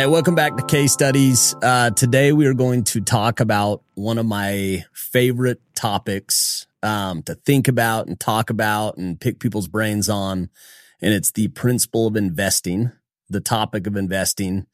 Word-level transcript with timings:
Hey, 0.00 0.06
welcome 0.06 0.34
back 0.34 0.56
to 0.56 0.64
Case 0.64 0.94
Studies. 0.94 1.54
Uh, 1.62 1.90
today 1.90 2.32
we 2.32 2.46
are 2.46 2.54
going 2.54 2.84
to 2.84 3.02
talk 3.02 3.38
about 3.38 3.82
one 3.96 4.16
of 4.16 4.24
my 4.24 4.86
favorite 4.94 5.60
topics 5.74 6.66
um, 6.82 7.22
to 7.24 7.34
think 7.34 7.68
about 7.68 8.06
and 8.06 8.18
talk 8.18 8.48
about 8.48 8.96
and 8.96 9.20
pick 9.20 9.38
people's 9.40 9.68
brains 9.68 10.08
on. 10.08 10.48
And 11.02 11.12
it's 11.12 11.32
the 11.32 11.48
principle 11.48 12.06
of 12.06 12.16
investing, 12.16 12.92
the 13.28 13.42
topic 13.42 13.86
of 13.86 13.94
investing, 13.94 14.66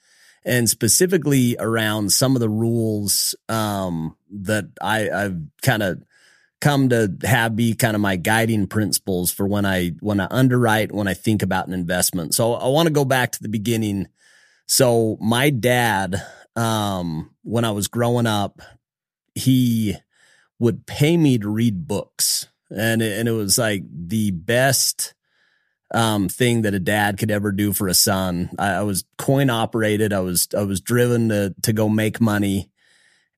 and 0.44 0.70
specifically 0.70 1.56
around 1.58 2.12
some 2.12 2.36
of 2.36 2.40
the 2.40 2.48
rules 2.48 3.34
um, 3.48 4.16
that 4.30 4.66
I, 4.80 5.10
I've 5.10 5.38
kind 5.60 5.82
of 5.82 6.04
come 6.60 6.88
to 6.90 7.12
have 7.24 7.56
be 7.56 7.74
kind 7.74 7.96
of 7.96 8.00
my 8.00 8.14
guiding 8.14 8.68
principles 8.68 9.32
for 9.32 9.44
when 9.44 9.66
I 9.66 9.88
when 9.98 10.20
I 10.20 10.28
underwrite, 10.30 10.92
when 10.92 11.08
I 11.08 11.14
think 11.14 11.42
about 11.42 11.66
an 11.66 11.74
investment. 11.74 12.32
So 12.32 12.54
I 12.54 12.68
want 12.68 12.86
to 12.86 12.92
go 12.92 13.04
back 13.04 13.32
to 13.32 13.42
the 13.42 13.48
beginning 13.48 14.06
so 14.66 15.16
my 15.20 15.50
dad, 15.50 16.22
um, 16.54 17.30
when 17.42 17.64
I 17.64 17.70
was 17.70 17.88
growing 17.88 18.26
up, 18.26 18.60
he 19.34 19.96
would 20.58 20.86
pay 20.86 21.16
me 21.16 21.38
to 21.38 21.48
read 21.48 21.86
books. 21.86 22.48
And 22.70 23.00
it, 23.00 23.18
and 23.18 23.28
it 23.28 23.32
was 23.32 23.58
like 23.58 23.84
the 23.88 24.32
best 24.32 25.14
um, 25.94 26.28
thing 26.28 26.62
that 26.62 26.74
a 26.74 26.80
dad 26.80 27.18
could 27.18 27.30
ever 27.30 27.52
do 27.52 27.72
for 27.72 27.88
a 27.88 27.94
son. 27.94 28.50
I, 28.58 28.72
I 28.72 28.82
was 28.82 29.04
coin 29.18 29.50
operated. 29.50 30.12
I 30.12 30.20
was 30.20 30.48
I 30.56 30.62
was 30.62 30.80
driven 30.80 31.28
to 31.28 31.54
to 31.62 31.72
go 31.72 31.88
make 31.88 32.20
money, 32.20 32.70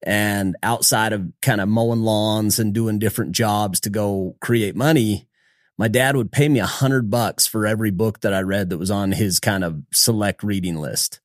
and 0.02 0.56
outside 0.62 1.12
of 1.12 1.30
kind 1.42 1.60
of 1.60 1.68
mowing 1.68 2.00
lawns 2.00 2.58
and 2.58 2.72
doing 2.72 2.98
different 2.98 3.32
jobs 3.32 3.80
to 3.80 3.90
go 3.90 4.36
create 4.40 4.74
money, 4.74 5.27
my 5.78 5.86
dad 5.86 6.16
would 6.16 6.32
pay 6.32 6.48
me 6.48 6.58
a 6.58 6.66
hundred 6.66 7.08
bucks 7.08 7.46
for 7.46 7.64
every 7.64 7.92
book 7.92 8.20
that 8.20 8.34
I 8.34 8.40
read 8.40 8.68
that 8.70 8.78
was 8.78 8.90
on 8.90 9.12
his 9.12 9.38
kind 9.38 9.62
of 9.62 9.80
select 9.92 10.42
reading 10.42 10.76
list. 10.76 11.20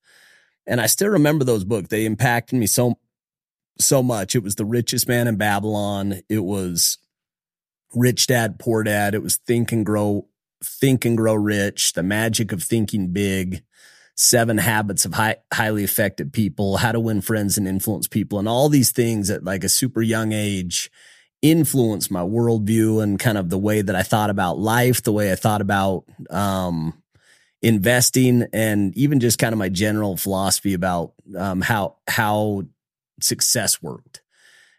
And 0.66 0.80
I 0.80 0.86
still 0.86 1.08
remember 1.08 1.44
those 1.44 1.64
books. 1.64 1.88
They 1.88 2.06
impacted 2.06 2.58
me 2.58 2.66
so, 2.66 2.98
so 3.80 4.02
much. 4.02 4.36
It 4.36 4.44
was 4.44 4.54
The 4.54 4.64
Richest 4.64 5.08
Man 5.08 5.26
in 5.26 5.36
Babylon. 5.36 6.20
It 6.28 6.44
was 6.44 6.98
Rich 7.94 8.28
Dad, 8.28 8.60
Poor 8.60 8.84
Dad. 8.84 9.14
It 9.14 9.22
was 9.22 9.36
Think 9.36 9.72
and 9.72 9.84
Grow, 9.84 10.28
Think 10.62 11.04
and 11.04 11.16
Grow 11.16 11.34
Rich, 11.34 11.94
The 11.94 12.04
Magic 12.04 12.52
of 12.52 12.62
Thinking 12.62 13.12
Big, 13.12 13.64
Seven 14.16 14.58
Habits 14.58 15.04
of 15.04 15.14
high, 15.14 15.36
Highly 15.52 15.82
Effective 15.82 16.32
People, 16.32 16.76
How 16.76 16.92
to 16.92 17.00
Win 17.00 17.20
Friends 17.20 17.58
and 17.58 17.66
Influence 17.66 18.06
People, 18.06 18.38
and 18.38 18.48
all 18.48 18.68
these 18.68 18.92
things 18.92 19.30
at 19.30 19.42
like 19.42 19.64
a 19.64 19.68
super 19.68 20.00
young 20.00 20.32
age 20.32 20.90
influenced 21.44 22.10
my 22.10 22.22
worldview 22.22 23.02
and 23.02 23.20
kind 23.20 23.36
of 23.36 23.50
the 23.50 23.58
way 23.58 23.82
that 23.82 23.94
I 23.94 24.02
thought 24.02 24.30
about 24.30 24.58
life, 24.58 25.02
the 25.02 25.12
way 25.12 25.30
I 25.30 25.34
thought 25.34 25.60
about 25.60 26.04
um, 26.30 26.94
investing, 27.60 28.46
and 28.54 28.96
even 28.96 29.20
just 29.20 29.38
kind 29.38 29.52
of 29.52 29.58
my 29.58 29.68
general 29.68 30.16
philosophy 30.16 30.72
about 30.72 31.12
um, 31.36 31.60
how 31.60 31.96
how 32.08 32.62
success 33.20 33.82
worked. 33.82 34.22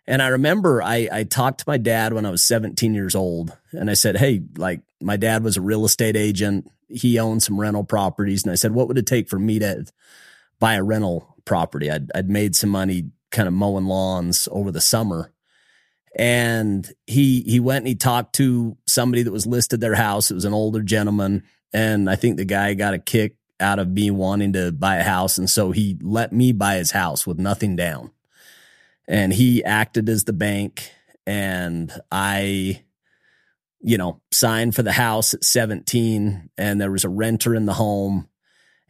And 0.07 0.23
I 0.23 0.29
remember 0.29 0.81
I, 0.81 1.07
I 1.11 1.23
talked 1.23 1.59
to 1.59 1.65
my 1.67 1.77
dad 1.77 2.13
when 2.13 2.25
I 2.25 2.31
was 2.31 2.43
17 2.43 2.95
years 2.95 3.13
old, 3.13 3.55
and 3.71 3.87
I 3.87 3.93
said, 3.93 4.17
"Hey, 4.17 4.41
like 4.57 4.81
my 4.99 5.17
dad 5.17 5.43
was 5.43 5.57
a 5.57 5.61
real 5.61 5.85
estate 5.85 6.17
agent. 6.17 6.67
He 6.87 7.19
owned 7.19 7.43
some 7.43 7.59
rental 7.59 7.83
properties, 7.83 8.43
and 8.43 8.51
I 8.51 8.55
said, 8.55 8.73
what 8.73 8.87
would 8.87 8.97
it 8.97 9.05
take 9.05 9.29
for 9.29 9.37
me 9.37 9.59
to 9.59 9.85
buy 10.59 10.75
a 10.75 10.83
rental 10.83 11.35
property? 11.45 11.91
I'd 11.91 12.09
I'd 12.15 12.29
made 12.29 12.55
some 12.55 12.71
money 12.71 13.11
kind 13.29 13.47
of 13.47 13.53
mowing 13.53 13.85
lawns 13.85 14.49
over 14.51 14.71
the 14.71 14.81
summer." 14.81 15.31
And 16.15 16.89
he 17.05 17.41
he 17.41 17.59
went 17.59 17.79
and 17.79 17.87
he 17.89 17.95
talked 17.95 18.33
to 18.35 18.77
somebody 18.87 19.23
that 19.23 19.33
was 19.33 19.45
listed 19.45 19.81
their 19.81 19.95
house. 19.95 20.31
It 20.31 20.35
was 20.35 20.45
an 20.45 20.53
older 20.53 20.81
gentleman, 20.81 21.43
and 21.73 22.09
I 22.09 22.15
think 22.15 22.37
the 22.37 22.45
guy 22.45 22.73
got 22.73 22.93
a 22.93 22.99
kick 22.99 23.35
out 23.59 23.79
of 23.79 23.89
me 23.89 24.11
wanting 24.11 24.53
to 24.53 24.71
buy 24.71 24.97
a 24.97 25.03
house, 25.03 25.37
and 25.37 25.49
so 25.49 25.71
he 25.71 25.97
let 26.01 26.31
me 26.31 26.53
buy 26.53 26.75
his 26.75 26.91
house 26.91 27.27
with 27.27 27.37
nothing 27.37 27.75
down. 27.75 28.11
And 29.07 29.33
he 29.33 29.63
acted 29.63 30.09
as 30.09 30.23
the 30.23 30.33
bank, 30.33 30.89
and 31.27 31.91
I, 32.11 32.83
you 33.81 33.97
know, 33.97 34.21
signed 34.31 34.73
for 34.73 34.83
the 34.83 34.93
house 34.93 35.33
at 35.33 35.43
17, 35.43 36.49
and 36.57 36.81
there 36.81 36.91
was 36.91 37.03
a 37.03 37.09
renter 37.09 37.53
in 37.53 37.65
the 37.65 37.73
home. 37.73 38.29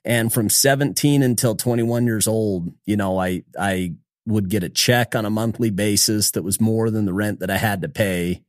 And 0.05 0.31
from 0.31 0.51
17 0.51 1.23
until 1.23 1.55
21 1.55 2.05
years 2.05 2.27
old, 2.27 2.71
you 2.85 2.95
know, 2.95 3.19
I 3.19 3.43
I 3.59 3.95
would 4.25 4.49
get 4.49 4.63
a 4.63 4.69
check 4.69 5.15
on 5.15 5.25
a 5.25 5.29
monthly 5.29 5.69
basis 5.69 6.31
that 6.31 6.43
was 6.43 6.59
more 6.59 6.89
than 6.89 7.05
the 7.05 7.13
rent 7.13 7.39
that 7.39 7.51
I 7.51 7.57
had 7.57 7.81
to 7.81 7.89
pay. 7.89 8.43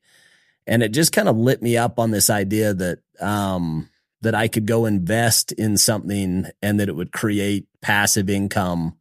And 0.66 0.82
it 0.82 0.92
just 0.92 1.12
kind 1.12 1.28
of 1.28 1.36
lit 1.36 1.62
me 1.62 1.76
up 1.76 1.98
on 1.98 2.10
this 2.10 2.30
idea 2.30 2.74
that, 2.74 2.98
um, 3.20 3.88
that 4.22 4.34
I 4.34 4.48
could 4.48 4.66
go 4.66 4.86
invest 4.86 5.52
in 5.52 5.76
something 5.76 6.46
and 6.62 6.80
that 6.80 6.88
it 6.88 6.96
would 6.96 7.12
create 7.12 7.66
passive 7.80 8.30
income 8.30 8.96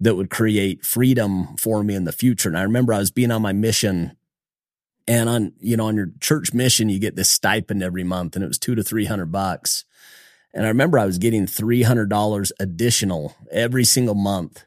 that 0.00 0.16
would 0.16 0.30
create 0.30 0.84
freedom 0.84 1.56
for 1.56 1.82
me 1.82 1.94
in 1.94 2.04
the 2.04 2.12
future. 2.12 2.48
And 2.48 2.58
I 2.58 2.62
remember 2.62 2.92
I 2.92 2.98
was 2.98 3.10
being 3.10 3.30
on 3.30 3.42
my 3.42 3.52
mission 3.52 4.16
and 5.06 5.28
on, 5.28 5.52
you 5.58 5.76
know, 5.76 5.86
on 5.86 5.96
your 5.96 6.10
church 6.20 6.52
mission, 6.52 6.88
you 6.88 6.98
get 6.98 7.16
this 7.16 7.30
stipend 7.30 7.82
every 7.82 8.04
month 8.04 8.36
and 8.36 8.44
it 8.44 8.48
was 8.48 8.58
two 8.58 8.74
to 8.74 8.82
300 8.82 9.26
bucks. 9.32 9.84
And 10.52 10.64
I 10.64 10.68
remember 10.68 10.98
I 10.98 11.06
was 11.06 11.18
getting 11.18 11.46
$300 11.46 12.52
additional 12.60 13.34
every 13.50 13.84
single 13.84 14.14
month 14.14 14.64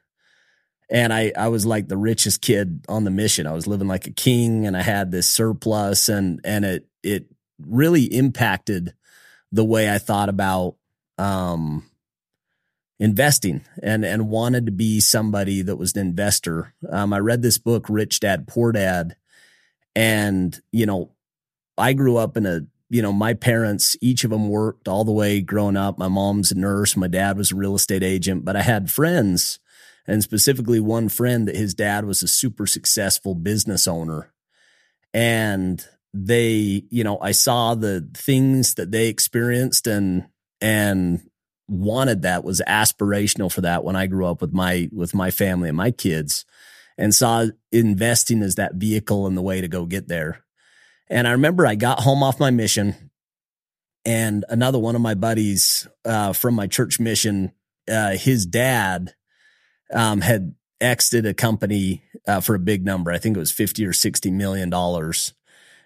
and 0.91 1.13
I 1.13 1.31
I 1.35 1.47
was 1.47 1.66
like 1.66 1.88
the 1.88 1.97
richest 1.97 2.41
kid 2.41 2.85
on 2.90 3.06
the 3.06 3.12
mission. 3.12 3.47
I 3.47 3.53
was 3.53 3.66
living 3.66 3.88
like 3.88 4.06
a 4.06 4.12
king 4.12 4.68
and 4.68 4.75
I 4.75 4.81
had 4.81 5.09
this 5.09 5.28
surplus 5.28 6.09
and 6.09 6.41
and 6.44 6.66
it 6.66 6.85
it 7.02 7.25
really 7.66 8.03
impacted 8.03 8.94
the 9.52 9.66
way 9.66 9.90
I 9.91 9.97
thought 9.97 10.29
about 10.29 10.75
um 11.18 11.90
investing 13.00 13.63
and 13.81 14.03
and 14.03 14.29
wanted 14.29 14.66
to 14.66 14.72
be 14.72 15.00
somebody 15.00 15.62
that 15.62 15.78
was 15.78 15.96
an 15.96 16.02
investor. 16.02 16.74
Um 16.90 17.13
I 17.13 17.19
read 17.19 17.41
this 17.41 17.58
book 17.58 17.85
Rich 17.90 18.19
Dad 18.19 18.47
Poor 18.47 18.73
Dad 18.73 19.16
and 19.96 20.59
you 20.73 20.85
know 20.85 21.12
I 21.78 21.94
grew 21.94 22.18
up 22.18 22.35
in 22.35 22.46
a 22.46 22.62
you 22.94 23.02
know, 23.02 23.13
my 23.13 23.34
parents, 23.34 23.96
each 24.02 24.25
of 24.25 24.31
them 24.31 24.50
worked 24.50 24.90
all 24.90 25.06
the 25.06 25.13
way 25.13 25.40
growing 25.40 25.78
up. 25.78 25.97
My 25.97 26.09
mom's 26.09 26.52
a 26.52 26.56
nurse. 26.56 26.97
My 26.97 27.08
dad 27.08 27.38
was 27.38 27.53
a 27.53 27.56
real 27.56 27.75
estate 27.75 28.03
agent, 28.03 28.44
but 28.44 28.58
I 28.58 28.63
had 28.63 28.91
friends 28.91 29.59
and 30.07 30.23
specifically 30.23 30.79
one 30.79 31.09
friend 31.09 31.47
that 31.47 31.56
his 31.56 31.73
dad 31.73 32.06
was 32.06 32.23
a 32.23 32.28
super 32.28 32.66
successful 32.66 33.35
business 33.35 33.88
owner. 33.88 34.34
And 35.13 35.85
they, 36.13 36.84
you 36.89 37.03
know, 37.03 37.19
I 37.19 37.31
saw 37.31 37.75
the 37.75 38.09
things 38.13 38.75
that 38.75 38.91
they 38.91 39.07
experienced 39.07 39.88
and, 39.88 40.28
and 40.59 41.22
wanted 41.67 42.23
that 42.23 42.44
was 42.44 42.61
aspirational 42.67 43.51
for 43.51 43.61
that 43.61 43.84
when 43.84 43.95
I 43.95 44.07
grew 44.07 44.25
up 44.25 44.41
with 44.41 44.53
my, 44.53 44.90
with 44.91 45.13
my 45.13 45.31
family 45.31 45.69
and 45.69 45.78
my 45.78 45.91
kids 45.91 46.45
and 46.97 47.16
saw 47.16 47.45
investing 47.72 48.41
as 48.44 48.56
that 48.56 48.75
vehicle 48.75 49.28
and 49.28 49.38
the 49.38 49.41
way 49.41 49.61
to 49.61 49.67
go 49.67 49.85
get 49.85 50.07
there. 50.07 50.44
And 51.09 51.28
I 51.28 51.31
remember 51.31 51.66
I 51.66 51.75
got 51.75 52.01
home 52.01 52.23
off 52.23 52.40
my 52.40 52.51
mission 52.51 53.11
and 54.06 54.45
another 54.50 54.79
one 54.79 54.95
of 54.95 55.01
my 55.01 55.13
buddies 55.13 55.88
uh, 56.06 56.34
from 56.34 56.56
my 56.56 56.67
church 56.67 57.00
mission, 57.00 57.51
uh, 57.90 58.11
his 58.11 58.45
dad 58.45 59.13
um, 59.94 60.22
had 60.22 60.56
exited 60.79 61.25
a 61.25 61.34
company 61.34 62.03
uh, 62.28 62.41
for 62.41 62.56
a 62.56 62.59
big 62.59 62.84
number. 62.84 63.12
I 63.12 63.18
think 63.18 63.38
it 63.38 63.40
was 63.40 63.52
50 63.52 63.85
or 63.85 63.94
60 63.94 64.31
million 64.31 64.69
dollars. 64.69 65.34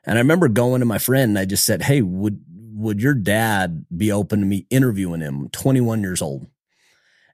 And 0.06 0.18
I 0.18 0.22
remember 0.22 0.48
going 0.48 0.80
to 0.80 0.86
my 0.86 0.98
friend 0.98 1.32
and 1.32 1.40
I 1.40 1.46
just 1.46 1.66
said, 1.66 1.84
Hey, 1.84 2.02
would, 2.02 2.44
would 2.74 3.02
your 3.02 3.14
dad 3.14 3.86
be 3.96 4.12
open 4.12 4.40
to 4.40 4.46
me 4.46 4.68
interviewing 4.70 5.22
him? 5.22 5.50
21 5.50 6.02
years 6.02 6.22
old. 6.22 6.48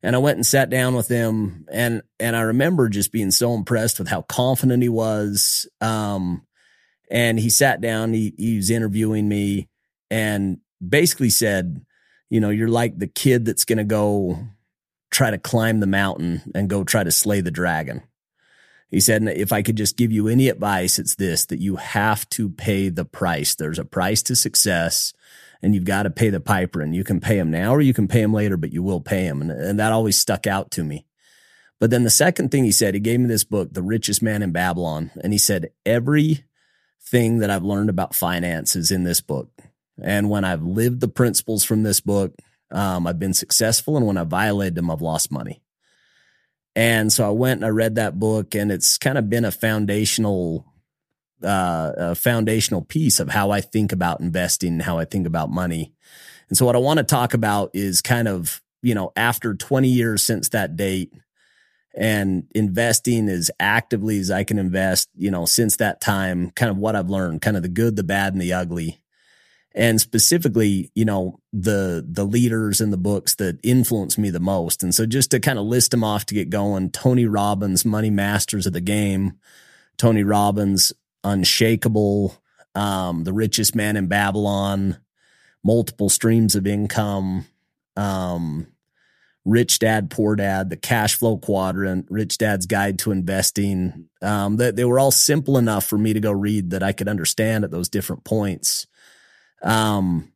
And 0.03 0.15
I 0.15 0.19
went 0.19 0.37
and 0.37 0.45
sat 0.45 0.69
down 0.69 0.95
with 0.95 1.07
him 1.07 1.65
and, 1.71 2.01
and 2.19 2.35
I 2.35 2.41
remember 2.41 2.89
just 2.89 3.11
being 3.11 3.29
so 3.29 3.53
impressed 3.53 3.99
with 3.99 4.07
how 4.07 4.23
confident 4.23 4.81
he 4.81 4.89
was. 4.89 5.67
Um, 5.79 6.47
and 7.11 7.39
he 7.39 7.49
sat 7.49 7.81
down, 7.81 8.13
he, 8.13 8.33
he 8.37 8.55
was 8.55 8.71
interviewing 8.71 9.27
me 9.27 9.69
and 10.09 10.59
basically 10.85 11.29
said, 11.29 11.85
you 12.29 12.39
know, 12.39 12.49
you're 12.49 12.69
like 12.69 12.97
the 12.97 13.07
kid 13.07 13.45
that's 13.45 13.65
going 13.65 13.77
to 13.77 13.83
go 13.83 14.39
try 15.11 15.29
to 15.29 15.37
climb 15.37 15.79
the 15.79 15.87
mountain 15.87 16.41
and 16.55 16.69
go 16.69 16.83
try 16.83 17.03
to 17.03 17.11
slay 17.11 17.41
the 17.41 17.51
dragon. 17.51 18.01
He 18.89 18.99
said, 18.99 19.23
if 19.23 19.53
I 19.53 19.61
could 19.61 19.77
just 19.77 19.95
give 19.95 20.11
you 20.11 20.27
any 20.27 20.49
advice, 20.49 20.99
it's 20.99 21.15
this 21.15 21.45
that 21.45 21.61
you 21.61 21.77
have 21.77 22.27
to 22.29 22.49
pay 22.49 22.89
the 22.89 23.05
price. 23.05 23.55
There's 23.55 23.79
a 23.79 23.85
price 23.85 24.21
to 24.23 24.35
success 24.35 25.13
and 25.61 25.73
you've 25.73 25.85
got 25.85 26.03
to 26.03 26.09
pay 26.09 26.29
the 26.29 26.39
piper 26.39 26.81
and 26.81 26.95
you 26.95 27.03
can 27.03 27.21
pay 27.21 27.37
him 27.37 27.51
now 27.51 27.73
or 27.73 27.81
you 27.81 27.93
can 27.93 28.07
pay 28.07 28.21
him 28.21 28.33
later, 28.33 28.57
but 28.57 28.73
you 28.73 28.83
will 28.83 28.99
pay 28.99 29.23
him. 29.23 29.41
And, 29.41 29.51
and 29.51 29.79
that 29.79 29.93
always 29.93 30.19
stuck 30.19 30.47
out 30.47 30.71
to 30.71 30.83
me. 30.83 31.05
But 31.79 31.89
then 31.89 32.03
the 32.03 32.09
second 32.09 32.49
thing 32.51 32.63
he 32.63 32.71
said, 32.71 32.93
he 32.93 32.99
gave 32.99 33.19
me 33.19 33.27
this 33.27 33.43
book, 33.43 33.73
The 33.73 33.81
Richest 33.81 34.21
Man 34.21 34.43
in 34.43 34.51
Babylon. 34.51 35.11
And 35.23 35.33
he 35.33 35.39
said, 35.39 35.71
everything 35.85 36.43
that 37.39 37.49
I've 37.49 37.63
learned 37.63 37.89
about 37.89 38.13
finance 38.13 38.75
is 38.75 38.91
in 38.91 39.03
this 39.03 39.21
book. 39.21 39.49
And 40.01 40.29
when 40.29 40.43
I've 40.43 40.63
lived 40.63 40.99
the 40.99 41.07
principles 41.07 41.63
from 41.63 41.83
this 41.83 42.01
book, 42.01 42.35
um, 42.71 43.07
I've 43.07 43.19
been 43.19 43.33
successful, 43.33 43.97
and 43.97 44.05
when 44.05 44.17
I 44.17 44.23
violated 44.23 44.75
them, 44.75 44.89
I've 44.89 45.01
lost 45.01 45.31
money. 45.31 45.61
And 46.75 47.11
so 47.11 47.27
I 47.27 47.31
went 47.31 47.59
and 47.59 47.65
I 47.65 47.69
read 47.69 47.95
that 47.95 48.19
book, 48.19 48.55
and 48.55 48.71
it's 48.71 48.97
kind 48.97 49.17
of 49.17 49.29
been 49.29 49.45
a 49.45 49.51
foundational, 49.51 50.65
uh, 51.43 51.91
a 51.97 52.15
foundational 52.15 52.81
piece 52.81 53.19
of 53.19 53.29
how 53.29 53.51
I 53.51 53.61
think 53.61 53.91
about 53.91 54.21
investing, 54.21 54.79
how 54.79 54.97
I 54.97 55.05
think 55.05 55.27
about 55.27 55.49
money. 55.49 55.93
And 56.49 56.57
so 56.57 56.65
what 56.65 56.75
I 56.75 56.79
want 56.79 56.97
to 56.99 57.03
talk 57.03 57.33
about 57.33 57.71
is 57.73 58.01
kind 58.01 58.27
of 58.27 58.61
you 58.81 58.95
know, 58.95 59.11
after 59.15 59.53
20 59.53 59.87
years 59.87 60.23
since 60.23 60.49
that 60.49 60.75
date 60.75 61.13
and 61.93 62.47
investing 62.55 63.29
as 63.29 63.51
actively 63.59 64.19
as 64.19 64.31
I 64.31 64.43
can 64.43 64.57
invest, 64.57 65.09
you 65.15 65.29
know, 65.29 65.45
since 65.45 65.77
that 65.77 66.01
time, 66.01 66.51
kind 66.51 66.71
of 66.71 66.77
what 66.77 66.95
I've 66.95 67.09
learned, 67.09 67.41
kind 67.41 67.57
of 67.57 67.63
the 67.63 67.69
good, 67.69 67.95
the 67.95 68.03
bad, 68.03 68.33
and 68.33 68.41
the 68.41 68.53
ugly 68.53 69.00
and 69.73 70.01
specifically, 70.01 70.91
you 70.95 71.05
know, 71.05 71.39
the 71.53 72.05
the 72.07 72.25
leaders 72.25 72.81
in 72.81 72.91
the 72.91 72.97
books 72.97 73.35
that 73.35 73.59
influenced 73.63 74.17
me 74.17 74.29
the 74.29 74.39
most. 74.39 74.83
And 74.83 74.93
so 74.93 75.05
just 75.05 75.31
to 75.31 75.39
kind 75.39 75.57
of 75.57 75.65
list 75.65 75.91
them 75.91 76.03
off 76.03 76.25
to 76.27 76.35
get 76.35 76.49
going, 76.49 76.91
Tony 76.91 77.25
Robbins, 77.25 77.85
Money 77.85 78.09
Masters 78.09 78.65
of 78.65 78.73
the 78.73 78.81
Game, 78.81 79.39
Tony 79.97 80.23
Robbins, 80.23 80.93
Unshakable, 81.23 82.35
um, 82.75 83.23
The 83.23 83.33
Richest 83.33 83.75
Man 83.75 83.95
in 83.95 84.07
Babylon, 84.07 84.97
Multiple 85.63 86.09
Streams 86.09 86.55
of 86.55 86.67
Income, 86.67 87.45
um, 87.95 88.67
Rich 89.45 89.79
Dad, 89.79 90.09
Poor 90.09 90.35
Dad, 90.35 90.69
The 90.69 90.77
Cash 90.77 91.15
Flow 91.15 91.37
Quadrant, 91.37 92.07
Rich 92.09 92.39
Dad's 92.39 92.65
Guide 92.65 92.99
to 92.99 93.11
Investing. 93.11 94.09
Um, 94.21 94.57
they, 94.57 94.71
they 94.71 94.85
were 94.85 94.99
all 94.99 95.11
simple 95.11 95.57
enough 95.57 95.85
for 95.85 95.97
me 95.97 96.11
to 96.13 96.19
go 96.19 96.31
read 96.31 96.71
that 96.71 96.83
I 96.83 96.91
could 96.91 97.07
understand 97.07 97.63
at 97.63 97.71
those 97.71 97.89
different 97.89 98.25
points 98.25 98.87
um, 99.61 100.31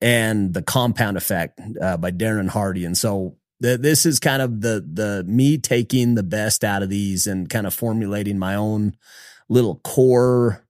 and 0.00 0.54
the 0.54 0.62
compound 0.62 1.16
effect 1.16 1.60
uh, 1.80 1.96
by 1.96 2.10
Darren 2.10 2.48
Hardy. 2.48 2.84
And 2.84 2.96
so 2.96 3.36
the, 3.60 3.76
this 3.76 4.06
is 4.06 4.20
kind 4.20 4.40
of 4.40 4.60
the 4.60 4.86
the 4.92 5.24
me 5.26 5.58
taking 5.58 6.14
the 6.14 6.22
best 6.22 6.62
out 6.62 6.82
of 6.82 6.88
these 6.88 7.26
and 7.26 7.50
kind 7.50 7.66
of 7.66 7.74
formulating 7.74 8.38
my 8.38 8.54
own 8.54 8.96
little 9.48 9.76
core 9.76 10.64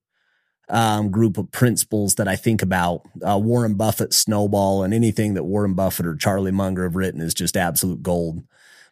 um, 0.70 1.10
group 1.10 1.38
of 1.38 1.50
principles 1.50 2.16
that 2.16 2.28
I 2.28 2.36
think 2.36 2.62
about. 2.62 3.02
Uh, 3.26 3.38
Warren 3.38 3.74
Buffett, 3.74 4.12
Snowball, 4.12 4.82
and 4.82 4.92
anything 4.92 5.34
that 5.34 5.44
Warren 5.44 5.74
Buffett 5.74 6.06
or 6.06 6.14
Charlie 6.14 6.52
Munger 6.52 6.84
have 6.84 6.96
written 6.96 7.20
is 7.20 7.34
just 7.34 7.56
absolute 7.56 8.02
gold. 8.02 8.42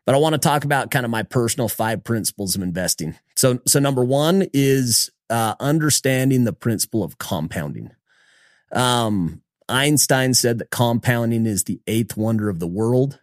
But 0.04 0.14
I 0.14 0.18
want 0.18 0.34
to 0.34 0.38
talk 0.38 0.64
about 0.64 0.90
kind 0.90 1.04
of 1.04 1.10
my 1.10 1.22
personal 1.22 1.68
five 1.68 2.04
principles 2.04 2.54
of 2.54 2.62
investing. 2.62 3.16
So, 3.34 3.58
so 3.66 3.80
number 3.80 4.04
one 4.04 4.46
is 4.52 5.10
uh, 5.28 5.54
understanding 5.58 6.44
the 6.44 6.52
principle 6.52 7.02
of 7.02 7.18
compounding. 7.18 7.90
Um, 8.72 9.42
Einstein 9.68 10.34
said 10.34 10.58
that 10.58 10.70
compounding 10.70 11.46
is 11.46 11.64
the 11.64 11.80
eighth 11.86 12.16
wonder 12.16 12.48
of 12.48 12.58
the 12.60 12.66
world. 12.66 13.20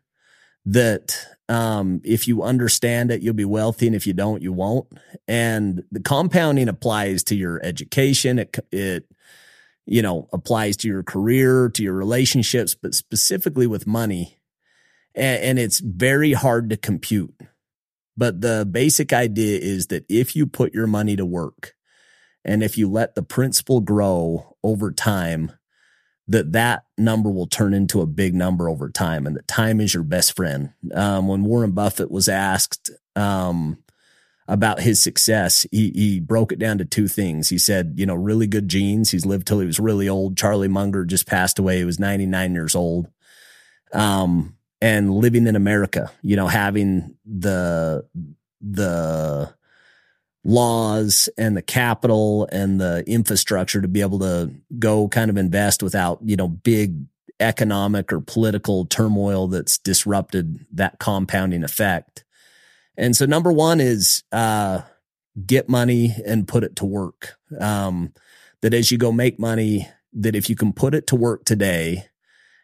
That 0.65 1.17
um, 1.49 2.01
if 2.03 2.27
you 2.27 2.41
understand 2.41 3.11
it, 3.11 3.21
you'll 3.21 3.33
be 3.33 3.45
wealthy, 3.45 3.87
and 3.87 3.95
if 3.95 4.07
you 4.07 4.13
don't, 4.13 4.41
you 4.41 4.53
won't. 4.53 4.87
And 5.27 5.83
the 5.91 5.99
compounding 5.99 6.69
applies 6.69 7.23
to 7.25 7.35
your 7.35 7.59
education. 7.63 8.39
It 8.39 8.57
it 8.71 9.05
you 9.85 10.01
know 10.01 10.29
applies 10.31 10.77
to 10.77 10.87
your 10.87 11.03
career, 11.03 11.69
to 11.69 11.83
your 11.83 11.93
relationships, 11.93 12.75
but 12.75 12.93
specifically 12.93 13.67
with 13.67 13.87
money. 13.87 14.39
And, 15.15 15.43
and 15.43 15.59
it's 15.59 15.79
very 15.79 16.33
hard 16.33 16.69
to 16.69 16.77
compute. 16.77 17.35
But 18.15 18.41
the 18.41 18.67
basic 18.69 19.11
idea 19.11 19.59
is 19.59 19.87
that 19.87 20.05
if 20.07 20.35
you 20.35 20.45
put 20.47 20.73
your 20.73 20.87
money 20.87 21.15
to 21.15 21.25
work, 21.25 21.75
and 22.45 22.63
if 22.63 22.77
you 22.77 22.89
let 22.89 23.15
the 23.15 23.23
principal 23.23 23.79
grow 23.79 24.55
over 24.63 24.91
time, 24.91 25.51
that 26.27 26.53
that 26.53 26.85
number 26.97 27.29
will 27.29 27.47
turn 27.47 27.73
into 27.73 28.01
a 28.01 28.05
big 28.05 28.33
number 28.33 28.69
over 28.69 28.89
time 28.89 29.27
and 29.27 29.35
that 29.35 29.47
time 29.47 29.81
is 29.81 29.93
your 29.93 30.03
best 30.03 30.35
friend. 30.35 30.71
Um, 30.93 31.27
when 31.27 31.43
Warren 31.43 31.71
Buffett 31.71 32.09
was 32.09 32.29
asked 32.29 32.91
um, 33.15 33.77
about 34.47 34.79
his 34.79 35.01
success, 35.01 35.65
he, 35.71 35.91
he 35.91 36.19
broke 36.19 36.51
it 36.51 36.59
down 36.59 36.77
to 36.77 36.85
two 36.85 37.07
things. 37.07 37.49
He 37.49 37.57
said, 37.57 37.93
you 37.97 38.05
know, 38.05 38.15
really 38.15 38.47
good 38.47 38.69
genes. 38.69 39.11
He's 39.11 39.25
lived 39.25 39.47
till 39.47 39.59
he 39.59 39.65
was 39.65 39.79
really 39.79 40.07
old. 40.07 40.37
Charlie 40.37 40.69
Munger 40.69 41.03
just 41.03 41.27
passed 41.27 41.59
away. 41.59 41.79
He 41.79 41.85
was 41.85 41.99
99 41.99 42.53
years 42.53 42.75
old. 42.75 43.09
Um, 43.91 44.55
and 44.81 45.13
living 45.13 45.45
in 45.45 45.55
America, 45.55 46.11
you 46.21 46.35
know, 46.35 46.47
having 46.47 47.15
the, 47.25 48.05
the, 48.61 49.53
laws 50.43 51.29
and 51.37 51.55
the 51.55 51.61
capital 51.61 52.47
and 52.51 52.79
the 52.79 53.03
infrastructure 53.07 53.81
to 53.81 53.87
be 53.87 54.01
able 54.01 54.19
to 54.19 54.53
go 54.77 55.07
kind 55.07 55.29
of 55.29 55.37
invest 55.37 55.81
without, 55.81 56.19
you 56.23 56.35
know, 56.35 56.47
big 56.47 56.95
economic 57.39 58.11
or 58.11 58.19
political 58.19 58.85
turmoil 58.85 59.47
that's 59.47 59.77
disrupted 59.77 60.65
that 60.71 60.99
compounding 60.99 61.63
effect. 61.63 62.23
And 62.97 63.15
so 63.15 63.25
number 63.25 63.51
one 63.51 63.79
is 63.79 64.23
uh, 64.31 64.81
get 65.45 65.69
money 65.69 66.15
and 66.25 66.47
put 66.47 66.63
it 66.63 66.75
to 66.77 66.85
work. 66.85 67.37
Um, 67.59 68.13
that 68.61 68.73
as 68.73 68.91
you 68.91 68.97
go 68.97 69.11
make 69.11 69.39
money, 69.39 69.89
that 70.13 70.35
if 70.35 70.49
you 70.49 70.55
can 70.55 70.73
put 70.73 70.93
it 70.93 71.07
to 71.07 71.15
work 71.15 71.43
today 71.43 72.05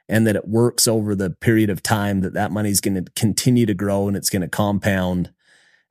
and 0.08 0.25
that 0.25 0.36
it 0.36 0.48
works 0.48 0.88
over 0.88 1.14
the 1.14 1.30
period 1.30 1.70
of 1.70 1.84
time 1.84 2.22
that 2.22 2.34
that 2.34 2.52
money 2.52 2.70
is 2.70 2.80
going 2.80 3.04
to 3.04 3.12
continue 3.16 3.66
to 3.66 3.74
grow 3.74 4.08
and 4.08 4.16
it's 4.16 4.30
going 4.30 4.42
to 4.42 4.48
compound 4.48 5.32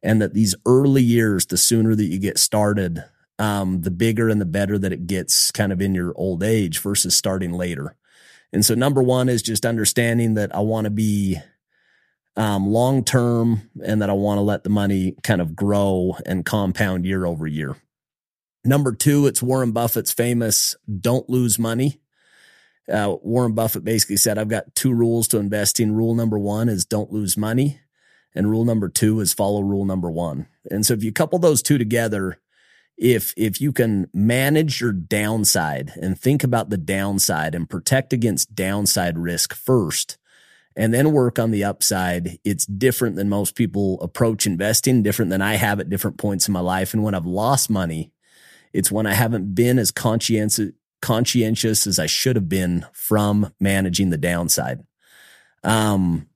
and 0.03 0.23
that 0.23 0.35
these 0.35 0.55
early 0.67 1.03
years, 1.03 1.47
the 1.47 1.57
sooner 1.57 1.95
that 1.95 2.05
you 2.05 2.19
get 2.19 2.39
started, 2.39 3.05
um, 3.39 3.83
the 3.83 3.91
bigger 3.91 4.29
and 4.29 4.41
the 4.41 4.47
better 4.47 4.79
that 4.79 4.93
it 4.93 5.07
gets 5.07 5.51
kind 5.51 5.73
of 5.73 5.81
in 5.81 5.95
your 5.95 6.13
old 6.17 6.43
age 6.43 6.79
versus 6.81 7.17
starting 7.17 7.53
later. 7.53 7.97
And 8.53 8.65
so, 8.65 8.75
number 8.75 9.03
one 9.03 9.29
is 9.29 9.43
just 9.43 9.67
understanding 9.67 10.35
that 10.35 10.55
I 10.55 10.61
want 10.61 10.87
to 10.87 10.91
be 10.91 11.39
um, 12.37 12.69
long 12.69 13.05
term 13.05 13.71
and 13.85 14.01
that 14.01 14.11
I 14.11 14.15
want 14.15 14.39
to 14.39 14.43
let 14.43 14.65
the 14.65 14.71
money 14.71 15.17
kind 15.23 15.41
of 15.41 15.55
grow 15.57 16.17
and 16.25 16.47
compound 16.47 17.05
year 17.05 17.27
over 17.27 17.47
year. 17.47 17.77
Number 18.65 18.93
two, 18.93 19.27
it's 19.27 19.43
Warren 19.43 19.73
Buffett's 19.73 20.13
famous 20.13 20.77
don't 21.01 21.29
lose 21.29 21.59
money. 21.59 22.01
Uh, 22.91 23.17
Warren 23.23 23.53
Buffett 23.53 23.85
basically 23.85 24.17
said, 24.17 24.39
I've 24.39 24.49
got 24.49 24.75
two 24.75 24.93
rules 24.93 25.29
to 25.29 25.39
investing. 25.39 25.93
Rule 25.93 26.15
number 26.15 26.39
one 26.39 26.69
is 26.69 26.87
don't 26.87 27.13
lose 27.13 27.37
money. 27.37 27.81
And 28.39 28.49
rule 28.49 28.65
number 28.65 28.89
two 28.89 29.19
is 29.19 29.33
follow 29.33 29.63
rule 29.63 29.85
number 29.85 30.09
one. 30.09 30.47
And 30.71 30.87
so 30.87 30.95
if 30.95 31.03
you 31.03 31.13
couple 31.13 31.41
those 31.41 31.61
two 31.61 31.77
together, 31.77 32.39
if 32.97 33.35
if 33.37 33.61
you 33.61 33.73
can 33.73 34.09
manage 34.15 34.81
your 34.81 34.93
downside 34.93 35.93
and 36.01 36.17
think 36.17 36.45
about 36.45 36.71
the 36.71 36.77
downside 36.77 37.57
and 37.57 37.69
protect 37.69 38.13
against 38.13 38.55
downside 38.55 39.19
risk 39.19 39.55
first 39.55 40.19
and 40.77 40.95
then 40.95 41.13
work 41.13 41.39
on 41.39 41.51
the 41.51 41.65
upside 41.65 42.39
it's 42.45 42.67
different 42.67 43.17
than 43.17 43.29
most 43.29 43.55
people 43.55 44.01
approach 44.01 44.47
investing 44.47 45.03
different 45.03 45.31
than 45.31 45.41
i 45.41 45.55
have 45.55 45.79
at 45.79 45.89
different 45.89 46.19
points 46.19 46.49
in 46.49 46.53
my 46.53 46.61
life 46.61 46.93
and 46.93 47.05
when 47.05 47.15
i've 47.15 47.25
lost 47.25 47.71
money 47.71 48.11
it's 48.73 48.91
when 48.91 49.07
i 49.07 49.15
haven't 49.15 49.55
been 49.55 49.79
as 49.79 49.93
conscientious 49.93 50.73
conscientious 51.01 51.87
as 51.87 52.01
i 52.01 52.07
should 52.07 52.35
have 52.35 52.49
been 52.49 52.85
from 52.93 53.55
managing 53.61 54.11
the 54.11 54.19
downside 54.19 54.81
um 55.63 56.29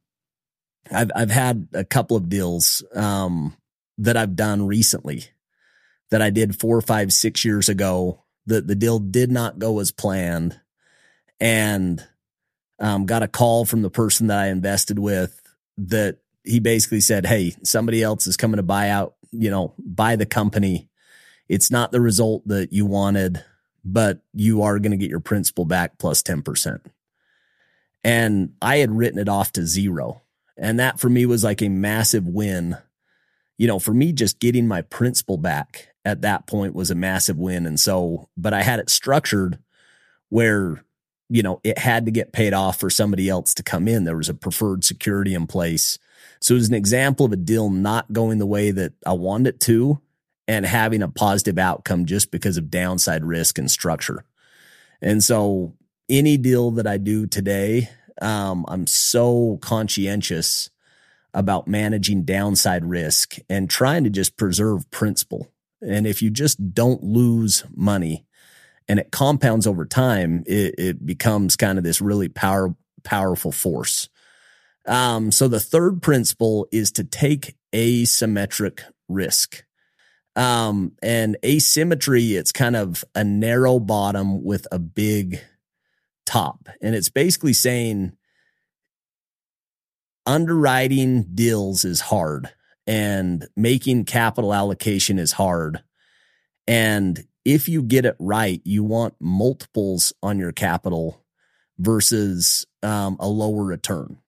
I've 0.90 1.10
I've 1.14 1.30
had 1.30 1.68
a 1.72 1.84
couple 1.84 2.16
of 2.16 2.28
deals 2.28 2.84
um, 2.94 3.56
that 3.98 4.16
I've 4.16 4.36
done 4.36 4.66
recently 4.66 5.24
that 6.10 6.22
I 6.22 6.30
did 6.30 6.58
four, 6.58 6.80
five, 6.80 7.12
six 7.12 7.44
years 7.44 7.68
ago. 7.68 8.22
The 8.46 8.60
the 8.60 8.74
deal 8.74 8.98
did 8.98 9.30
not 9.30 9.58
go 9.58 9.78
as 9.78 9.92
planned, 9.92 10.60
and 11.40 12.04
um, 12.78 13.06
got 13.06 13.22
a 13.22 13.28
call 13.28 13.64
from 13.64 13.82
the 13.82 13.90
person 13.90 14.26
that 14.26 14.38
I 14.38 14.48
invested 14.48 14.98
with 14.98 15.40
that 15.78 16.18
he 16.44 16.58
basically 16.58 17.00
said, 17.00 17.26
"Hey, 17.26 17.54
somebody 17.62 18.02
else 18.02 18.26
is 18.26 18.36
coming 18.36 18.56
to 18.56 18.62
buy 18.62 18.88
out. 18.88 19.14
You 19.30 19.50
know, 19.50 19.74
buy 19.78 20.16
the 20.16 20.26
company. 20.26 20.88
It's 21.48 21.70
not 21.70 21.92
the 21.92 22.00
result 22.00 22.46
that 22.48 22.72
you 22.72 22.86
wanted, 22.86 23.44
but 23.84 24.20
you 24.34 24.62
are 24.62 24.78
going 24.78 24.92
to 24.92 24.96
get 24.96 25.10
your 25.10 25.20
principal 25.20 25.64
back 25.64 25.98
plus 25.98 26.22
ten 26.22 26.42
percent." 26.42 26.82
And 28.04 28.54
I 28.60 28.78
had 28.78 28.90
written 28.90 29.20
it 29.20 29.28
off 29.28 29.52
to 29.52 29.64
zero 29.64 30.22
and 30.56 30.78
that 30.78 31.00
for 31.00 31.08
me 31.08 31.26
was 31.26 31.44
like 31.44 31.62
a 31.62 31.68
massive 31.68 32.26
win. 32.26 32.76
You 33.58 33.68
know, 33.68 33.78
for 33.78 33.94
me, 33.94 34.12
just 34.12 34.40
getting 34.40 34.66
my 34.66 34.82
principal 34.82 35.36
back 35.36 35.88
at 36.04 36.22
that 36.22 36.46
point 36.46 36.74
was 36.74 36.90
a 36.90 36.96
massive 36.96 37.38
win. 37.38 37.66
And 37.66 37.78
so, 37.78 38.28
but 38.36 38.52
I 38.52 38.62
had 38.62 38.80
it 38.80 38.90
structured 38.90 39.58
where, 40.30 40.82
you 41.28 41.42
know, 41.42 41.60
it 41.62 41.78
had 41.78 42.06
to 42.06 42.10
get 42.10 42.32
paid 42.32 42.54
off 42.54 42.80
for 42.80 42.90
somebody 42.90 43.28
else 43.28 43.54
to 43.54 43.62
come 43.62 43.86
in. 43.86 44.04
There 44.04 44.16
was 44.16 44.28
a 44.28 44.34
preferred 44.34 44.84
security 44.84 45.34
in 45.34 45.46
place. 45.46 45.98
So 46.40 46.54
it 46.54 46.58
was 46.58 46.68
an 46.68 46.74
example 46.74 47.26
of 47.26 47.32
a 47.32 47.36
deal 47.36 47.70
not 47.70 48.12
going 48.12 48.38
the 48.38 48.46
way 48.46 48.70
that 48.72 48.94
I 49.06 49.12
wanted 49.12 49.54
it 49.54 49.60
to 49.60 50.00
and 50.48 50.66
having 50.66 51.02
a 51.02 51.08
positive 51.08 51.58
outcome 51.58 52.04
just 52.04 52.30
because 52.30 52.56
of 52.56 52.70
downside 52.70 53.24
risk 53.24 53.58
and 53.58 53.70
structure. 53.70 54.24
And 55.00 55.22
so 55.22 55.74
any 56.08 56.36
deal 56.36 56.72
that 56.72 56.86
I 56.86 56.98
do 56.98 57.26
today, 57.26 57.88
um, 58.20 58.64
I'm 58.68 58.86
so 58.86 59.58
conscientious 59.62 60.70
about 61.34 61.66
managing 61.66 62.24
downside 62.24 62.84
risk 62.84 63.36
and 63.48 63.70
trying 63.70 64.04
to 64.04 64.10
just 64.10 64.36
preserve 64.36 64.90
principal. 64.90 65.50
And 65.80 66.06
if 66.06 66.22
you 66.22 66.30
just 66.30 66.74
don't 66.74 67.02
lose 67.02 67.64
money 67.74 68.26
and 68.86 68.98
it 68.98 69.10
compounds 69.10 69.66
over 69.66 69.86
time, 69.86 70.44
it, 70.46 70.74
it 70.78 71.06
becomes 71.06 71.56
kind 71.56 71.78
of 71.78 71.84
this 71.84 72.00
really 72.00 72.28
power, 72.28 72.74
powerful 73.02 73.52
force. 73.52 74.08
Um, 74.86 75.32
so 75.32 75.48
the 75.48 75.60
third 75.60 76.02
principle 76.02 76.68
is 76.72 76.92
to 76.92 77.04
take 77.04 77.56
asymmetric 77.72 78.80
risk. 79.08 79.64
Um, 80.34 80.92
and 81.02 81.36
asymmetry, 81.44 82.34
it's 82.34 82.52
kind 82.52 82.76
of 82.76 83.04
a 83.14 83.22
narrow 83.22 83.78
bottom 83.78 84.42
with 84.42 84.66
a 84.72 84.78
big 84.78 85.40
top. 86.24 86.68
And 86.80 86.94
it's 86.94 87.08
basically 87.08 87.52
saying 87.52 88.12
underwriting 90.26 91.26
deals 91.34 91.84
is 91.84 92.00
hard 92.00 92.50
and 92.86 93.46
making 93.56 94.04
capital 94.04 94.54
allocation 94.54 95.18
is 95.18 95.32
hard. 95.32 95.82
And 96.66 97.24
if 97.44 97.68
you 97.68 97.82
get 97.82 98.04
it 98.04 98.16
right, 98.18 98.60
you 98.64 98.84
want 98.84 99.14
multiples 99.20 100.12
on 100.22 100.38
your 100.38 100.52
capital 100.52 101.24
versus 101.78 102.66
um, 102.82 103.16
a 103.18 103.28
lower 103.28 103.64
return. 103.64 104.18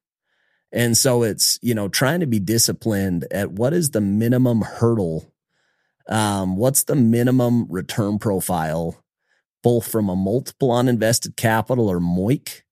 And 0.72 0.96
so 0.96 1.22
it's, 1.22 1.58
you 1.62 1.74
know, 1.74 1.88
trying 1.88 2.20
to 2.20 2.26
be 2.26 2.40
disciplined 2.40 3.26
at 3.30 3.52
what 3.52 3.72
is 3.72 3.90
the 3.90 4.00
minimum 4.00 4.62
hurdle? 4.62 5.32
Um, 6.08 6.56
what's 6.56 6.84
the 6.84 6.96
minimum 6.96 7.66
return 7.70 8.18
profile, 8.18 9.03
both 9.64 9.90
from 9.90 10.08
a 10.08 10.14
multiple 10.14 10.70
on 10.70 10.86
invested 10.86 11.36
capital 11.36 11.88
or 11.88 11.98
MOIC, 11.98 12.62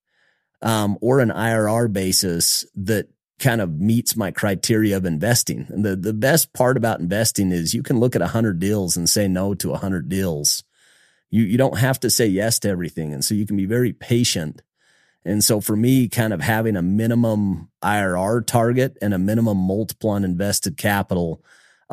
um, 0.61 0.97
or 1.01 1.19
an 1.19 1.29
IRR 1.29 1.91
basis 1.91 2.65
that 2.75 3.09
kind 3.39 3.59
of 3.59 3.77
meets 3.77 4.15
my 4.15 4.31
criteria 4.31 4.95
of 4.95 5.03
investing. 5.03 5.65
And 5.67 5.83
the, 5.83 5.97
the 5.97 6.13
best 6.13 6.53
part 6.53 6.77
about 6.77 7.01
investing 7.01 7.51
is 7.51 7.73
you 7.73 7.83
can 7.83 7.99
look 7.99 8.15
at 8.15 8.21
a 8.21 8.27
hundred 8.27 8.59
deals 8.59 8.95
and 8.95 9.09
say 9.09 9.27
no 9.27 9.53
to 9.55 9.73
a 9.73 9.77
hundred 9.77 10.07
deals. 10.07 10.63
You, 11.29 11.43
you 11.43 11.57
don't 11.57 11.79
have 11.79 11.99
to 11.99 12.09
say 12.09 12.27
yes 12.27 12.59
to 12.59 12.69
everything. 12.69 13.13
And 13.13 13.25
so 13.25 13.35
you 13.35 13.45
can 13.45 13.57
be 13.57 13.65
very 13.65 13.91
patient 13.91 14.61
and 15.25 15.43
so 15.43 15.61
for 15.61 15.75
me, 15.75 16.09
kind 16.09 16.33
of 16.33 16.41
having 16.41 16.75
a 16.75 16.81
minimum 16.81 17.69
IRR 17.81 18.45
target 18.45 18.97
and 19.01 19.13
a 19.13 19.19
minimum 19.19 19.57
multiple 19.57 20.09
on 20.09 20.23
invested 20.23 20.77
capital 20.77 21.43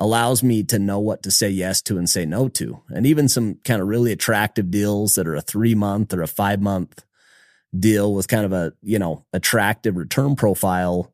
allows 0.01 0.43
me 0.43 0.63
to 0.65 0.79
know 0.79 0.99
what 0.99 1.23
to 1.23 1.31
say 1.31 1.51
yes 1.51 1.83
to 1.83 1.99
and 1.99 2.09
say 2.09 2.25
no 2.25 2.49
to. 2.49 2.81
And 2.89 3.07
even 3.07 3.29
some 3.29 3.57
kind 3.65 3.83
of 3.83 3.87
really 3.87 4.13
attractive 4.13 4.71
deals 4.71 5.15
that 5.15 5.29
are 5.29 5.37
a 5.37 5.43
three 5.43 5.75
month 5.75 6.15
or 6.15 6.23
a 6.23 6.27
five 6.27 6.61
month 6.61 7.05
deal 7.79 8.15
with 8.15 8.27
kind 8.27 8.47
of 8.47 8.53
a, 8.53 8.73
you 8.83 8.99
know, 8.99 9.27
attractive 9.33 9.97
return 9.97 10.35
profile. 10.35 11.13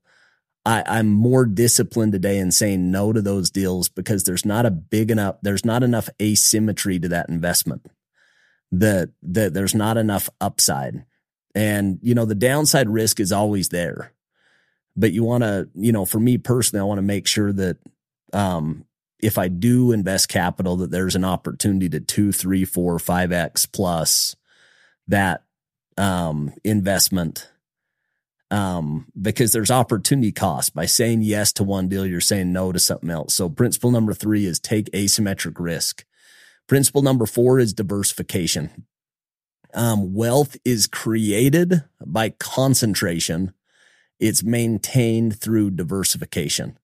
I, 0.64 0.98
am 0.98 1.08
more 1.12 1.46
disciplined 1.46 2.12
today 2.12 2.38
in 2.38 2.50
saying 2.50 2.90
no 2.90 3.12
to 3.12 3.20
those 3.20 3.50
deals 3.50 3.88
because 3.88 4.24
there's 4.24 4.44
not 4.44 4.66
a 4.66 4.70
big 4.70 5.10
enough, 5.10 5.36
there's 5.42 5.64
not 5.64 5.82
enough 5.82 6.08
asymmetry 6.20 6.98
to 7.00 7.08
that 7.08 7.28
investment. 7.28 7.86
That 8.72 9.10
that 9.22 9.54
there's 9.54 9.74
not 9.74 9.96
enough 9.96 10.28
upside. 10.40 11.04
And, 11.54 11.98
you 12.02 12.14
know, 12.14 12.24
the 12.24 12.34
downside 12.34 12.88
risk 12.88 13.20
is 13.20 13.32
always 13.32 13.68
there. 13.68 14.12
But 14.96 15.12
you 15.12 15.24
want 15.24 15.42
to, 15.42 15.68
you 15.74 15.92
know, 15.92 16.04
for 16.04 16.18
me 16.18 16.38
personally, 16.38 16.80
I 16.80 16.84
want 16.84 16.98
to 16.98 17.02
make 17.02 17.26
sure 17.26 17.52
that 17.52 17.78
um, 18.32 18.84
if 19.20 19.38
I 19.38 19.48
do 19.48 19.92
invest 19.92 20.28
capital, 20.28 20.76
that 20.76 20.90
there's 20.90 21.16
an 21.16 21.24
opportunity 21.24 21.88
to 21.90 22.00
two, 22.00 22.32
three, 22.32 22.64
four, 22.64 22.98
five 22.98 23.32
X 23.32 23.66
plus 23.66 24.36
that 25.08 25.44
um, 25.96 26.52
investment. 26.64 27.50
Um, 28.48 29.06
because 29.20 29.50
there's 29.52 29.72
opportunity 29.72 30.30
cost 30.30 30.72
by 30.72 30.86
saying 30.86 31.22
yes 31.22 31.52
to 31.54 31.64
one 31.64 31.88
deal, 31.88 32.06
you're 32.06 32.20
saying 32.20 32.52
no 32.52 32.70
to 32.70 32.78
something 32.78 33.10
else. 33.10 33.34
So 33.34 33.48
principle 33.48 33.90
number 33.90 34.14
three 34.14 34.46
is 34.46 34.60
take 34.60 34.90
asymmetric 34.92 35.58
risk. 35.58 36.04
Principle 36.68 37.02
number 37.02 37.26
four 37.26 37.58
is 37.58 37.72
diversification. 37.72 38.86
Um, 39.74 40.14
wealth 40.14 40.56
is 40.64 40.86
created 40.86 41.82
by 42.04 42.30
concentration. 42.30 43.52
It's 44.20 44.44
maintained 44.44 45.40
through 45.40 45.72
diversification. 45.72 46.78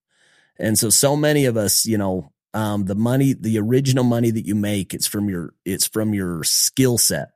And 0.62 0.78
so, 0.78 0.88
so 0.90 1.16
many 1.16 1.44
of 1.44 1.56
us, 1.56 1.84
you 1.84 1.98
know, 1.98 2.32
um, 2.54 2.84
the 2.84 2.94
money, 2.94 3.34
the 3.34 3.58
original 3.58 4.04
money 4.04 4.30
that 4.30 4.46
you 4.46 4.54
make, 4.54 4.94
it's 4.94 5.08
from 5.08 5.28
your, 5.28 5.54
it's 5.64 5.86
from 5.86 6.14
your 6.14 6.44
skill 6.44 6.98
set 6.98 7.32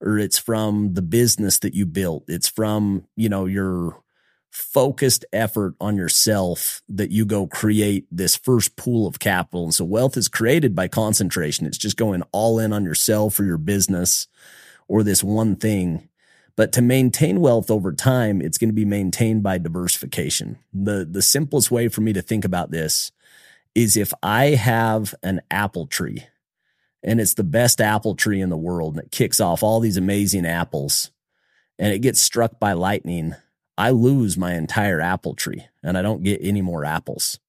or 0.00 0.18
it's 0.18 0.38
from 0.38 0.92
the 0.92 1.02
business 1.02 1.58
that 1.60 1.74
you 1.74 1.86
built. 1.86 2.24
It's 2.28 2.48
from, 2.48 3.06
you 3.16 3.30
know, 3.30 3.46
your 3.46 4.02
focused 4.50 5.24
effort 5.32 5.74
on 5.80 5.96
yourself 5.96 6.82
that 6.90 7.10
you 7.10 7.24
go 7.24 7.46
create 7.46 8.06
this 8.10 8.36
first 8.36 8.76
pool 8.76 9.06
of 9.06 9.18
capital. 9.18 9.64
And 9.64 9.74
so 9.74 9.86
wealth 9.86 10.18
is 10.18 10.28
created 10.28 10.74
by 10.74 10.88
concentration. 10.88 11.66
It's 11.66 11.78
just 11.78 11.96
going 11.96 12.22
all 12.32 12.58
in 12.58 12.74
on 12.74 12.84
yourself 12.84 13.40
or 13.40 13.44
your 13.44 13.58
business 13.58 14.28
or 14.86 15.02
this 15.02 15.24
one 15.24 15.56
thing. 15.56 16.09
But 16.60 16.72
to 16.72 16.82
maintain 16.82 17.40
wealth 17.40 17.70
over 17.70 17.90
time, 17.90 18.42
it's 18.42 18.58
going 18.58 18.68
to 18.68 18.74
be 18.74 18.84
maintained 18.84 19.42
by 19.42 19.56
diversification. 19.56 20.58
The, 20.74 21.08
the 21.10 21.22
simplest 21.22 21.70
way 21.70 21.88
for 21.88 22.02
me 22.02 22.12
to 22.12 22.20
think 22.20 22.44
about 22.44 22.70
this 22.70 23.12
is 23.74 23.96
if 23.96 24.12
I 24.22 24.48
have 24.48 25.14
an 25.22 25.40
apple 25.50 25.86
tree 25.86 26.26
and 27.02 27.18
it's 27.18 27.32
the 27.32 27.44
best 27.44 27.80
apple 27.80 28.14
tree 28.14 28.42
in 28.42 28.50
the 28.50 28.58
world 28.58 28.96
and 28.96 29.06
it 29.06 29.10
kicks 29.10 29.40
off 29.40 29.62
all 29.62 29.80
these 29.80 29.96
amazing 29.96 30.44
apples 30.44 31.10
and 31.78 31.94
it 31.94 32.00
gets 32.00 32.20
struck 32.20 32.60
by 32.60 32.74
lightning, 32.74 33.34
I 33.78 33.88
lose 33.88 34.36
my 34.36 34.52
entire 34.52 35.00
apple 35.00 35.34
tree 35.34 35.66
and 35.82 35.96
I 35.96 36.02
don't 36.02 36.22
get 36.22 36.42
any 36.42 36.60
more 36.60 36.84
apples. 36.84 37.40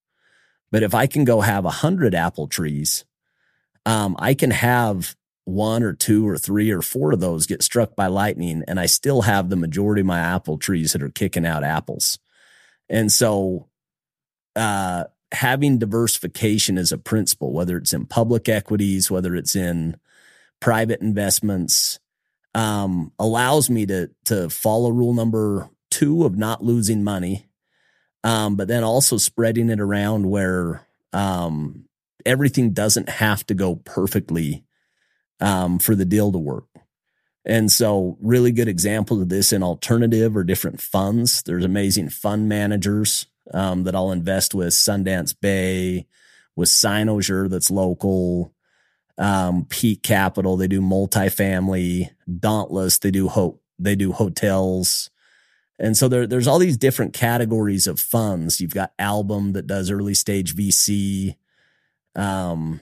But 0.72 0.84
if 0.84 0.96
I 0.96 1.06
can 1.06 1.26
go 1.26 1.42
have 1.42 1.66
a 1.66 1.70
hundred 1.70 2.16
apple 2.16 2.48
trees, 2.48 3.04
um, 3.86 4.16
I 4.20 4.36
can 4.36 4.52
have 4.52 5.18
one 5.52 5.84
or 5.84 5.94
two 5.94 6.28
or 6.28 6.38
three 6.38 6.72
or 6.72 6.82
four 6.82 7.12
of 7.12 7.20
those 7.20 7.46
get 7.46 7.64
struck 7.64 7.96
by 7.96 8.08
lightning 8.08 8.64
and 8.68 8.80
I 8.80 8.86
still 8.86 9.22
have 9.22 9.50
the 9.50 9.56
majority 9.56 10.02
of 10.02 10.08
my 10.08 10.20
apple 10.20 10.58
trees 10.58 10.94
that 10.94 11.04
are 11.04 11.10
kicking 11.10 11.46
out 11.46 11.64
apples. 11.64 12.20
And 12.90 13.12
so 13.12 13.68
uh, 14.56 15.06
having 15.32 15.78
diversification 15.78 16.78
as 16.78 16.92
a 16.92 16.98
principle, 16.98 17.54
whether 17.54 17.78
it's 17.78 17.94
in 17.94 18.06
public 18.06 18.50
equities, 18.50 19.10
whether 19.10 19.36
it's 19.36 19.56
in 19.56 19.98
private 20.60 21.02
investments, 21.02 22.00
um, 22.54 23.14
allows 23.18 23.70
me 23.70 23.86
to 23.86 24.10
to 24.26 24.50
follow 24.50 24.90
rule 24.90 25.14
number 25.14 25.70
two 25.90 26.26
of 26.26 26.38
not 26.38 26.64
losing 26.64 27.04
money, 27.04 27.48
um, 28.24 28.56
but 28.56 28.68
then 28.68 28.84
also 28.84 29.18
spreading 29.18 29.70
it 29.70 29.80
around 29.80 30.30
where 30.30 30.86
um, 31.14 31.86
everything 32.26 32.72
doesn't 32.72 33.10
have 33.10 33.46
to 33.48 33.54
go 33.54 33.76
perfectly 33.76 34.66
um, 35.42 35.80
for 35.80 35.96
the 35.96 36.06
deal 36.06 36.32
to 36.32 36.38
work. 36.38 36.68
And 37.44 37.72
so, 37.72 38.18
really 38.22 38.52
good 38.52 38.68
examples 38.68 39.22
of 39.22 39.30
this 39.30 39.52
in 39.52 39.64
alternative 39.64 40.38
or 40.38 40.44
different 40.44 40.80
funds. 40.80 41.42
There's 41.42 41.66
amazing 41.66 42.10
fund 42.10 42.48
managers 42.48 43.26
um, 43.52 43.84
that 43.84 43.96
I'll 43.96 44.12
invest 44.12 44.54
with 44.54 44.70
Sundance 44.70 45.36
Bay, 45.40 46.06
with 46.56 46.70
Cynosure 46.70 47.50
that's 47.50 47.72
local, 47.72 48.54
um, 49.18 49.66
Peak 49.66 50.04
Capital. 50.04 50.56
They 50.56 50.68
do 50.68 50.82
multifamily, 50.82 52.12
Dauntless. 52.40 53.00
They 53.00 53.12
do 53.12 53.28
ho- 53.28 53.60
they 53.80 53.96
do 53.96 54.12
hotels. 54.12 55.10
And 55.80 55.98
so 55.98 56.08
there, 56.08 56.28
there's 56.28 56.48
all 56.48 56.60
these 56.60 56.78
different 56.78 57.14
categories 57.14 57.88
of 57.88 58.00
funds. 58.00 58.62
You've 58.62 58.76
got 58.76 58.94
Album 59.00 59.54
that 59.54 59.66
does 59.66 59.90
early 59.90 60.14
stage 60.14 60.56
VC. 60.56 61.38
Um, 62.16 62.82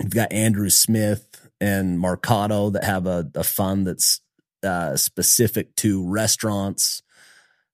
you've 0.00 0.14
got 0.14 0.32
Andrew 0.32 0.70
Smith 0.70 1.39
and 1.60 2.00
Mercado 2.00 2.70
that 2.70 2.84
have 2.84 3.06
a, 3.06 3.30
a 3.34 3.44
fund 3.44 3.86
that's 3.86 4.20
uh, 4.62 4.96
specific 4.96 5.74
to 5.76 6.06
restaurants. 6.06 7.02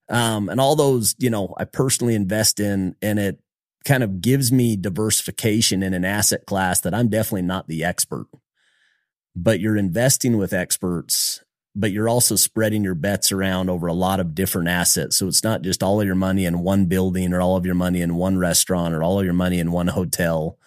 Um, 0.08 0.48
and 0.48 0.60
all 0.60 0.76
those, 0.76 1.14
you 1.18 1.30
know, 1.30 1.54
I 1.56 1.64
personally 1.64 2.14
invest 2.14 2.60
in, 2.60 2.94
and 3.02 3.18
it 3.18 3.40
kind 3.84 4.02
of 4.02 4.20
gives 4.20 4.52
me 4.52 4.76
diversification 4.76 5.82
in 5.82 5.94
an 5.94 6.04
asset 6.04 6.46
class 6.46 6.80
that 6.80 6.94
I'm 6.94 7.08
definitely 7.08 7.42
not 7.42 7.68
the 7.68 7.84
expert. 7.84 8.26
But 9.34 9.60
you're 9.60 9.76
investing 9.76 10.38
with 10.38 10.52
experts, 10.52 11.44
but 11.74 11.92
you're 11.92 12.08
also 12.08 12.36
spreading 12.36 12.82
your 12.82 12.94
bets 12.94 13.30
around 13.30 13.68
over 13.68 13.86
a 13.86 13.92
lot 13.92 14.18
of 14.18 14.34
different 14.34 14.68
assets. 14.68 15.16
So 15.16 15.28
it's 15.28 15.44
not 15.44 15.62
just 15.62 15.82
all 15.82 16.00
of 16.00 16.06
your 16.06 16.16
money 16.16 16.46
in 16.46 16.60
one 16.60 16.86
building 16.86 17.32
or 17.32 17.40
all 17.40 17.56
of 17.56 17.66
your 17.66 17.74
money 17.74 18.00
in 18.00 18.16
one 18.16 18.38
restaurant 18.38 18.94
or 18.94 19.02
all 19.02 19.18
of 19.18 19.24
your 19.24 19.34
money 19.34 19.58
in 19.58 19.72
one 19.72 19.88
hotel 19.88 20.58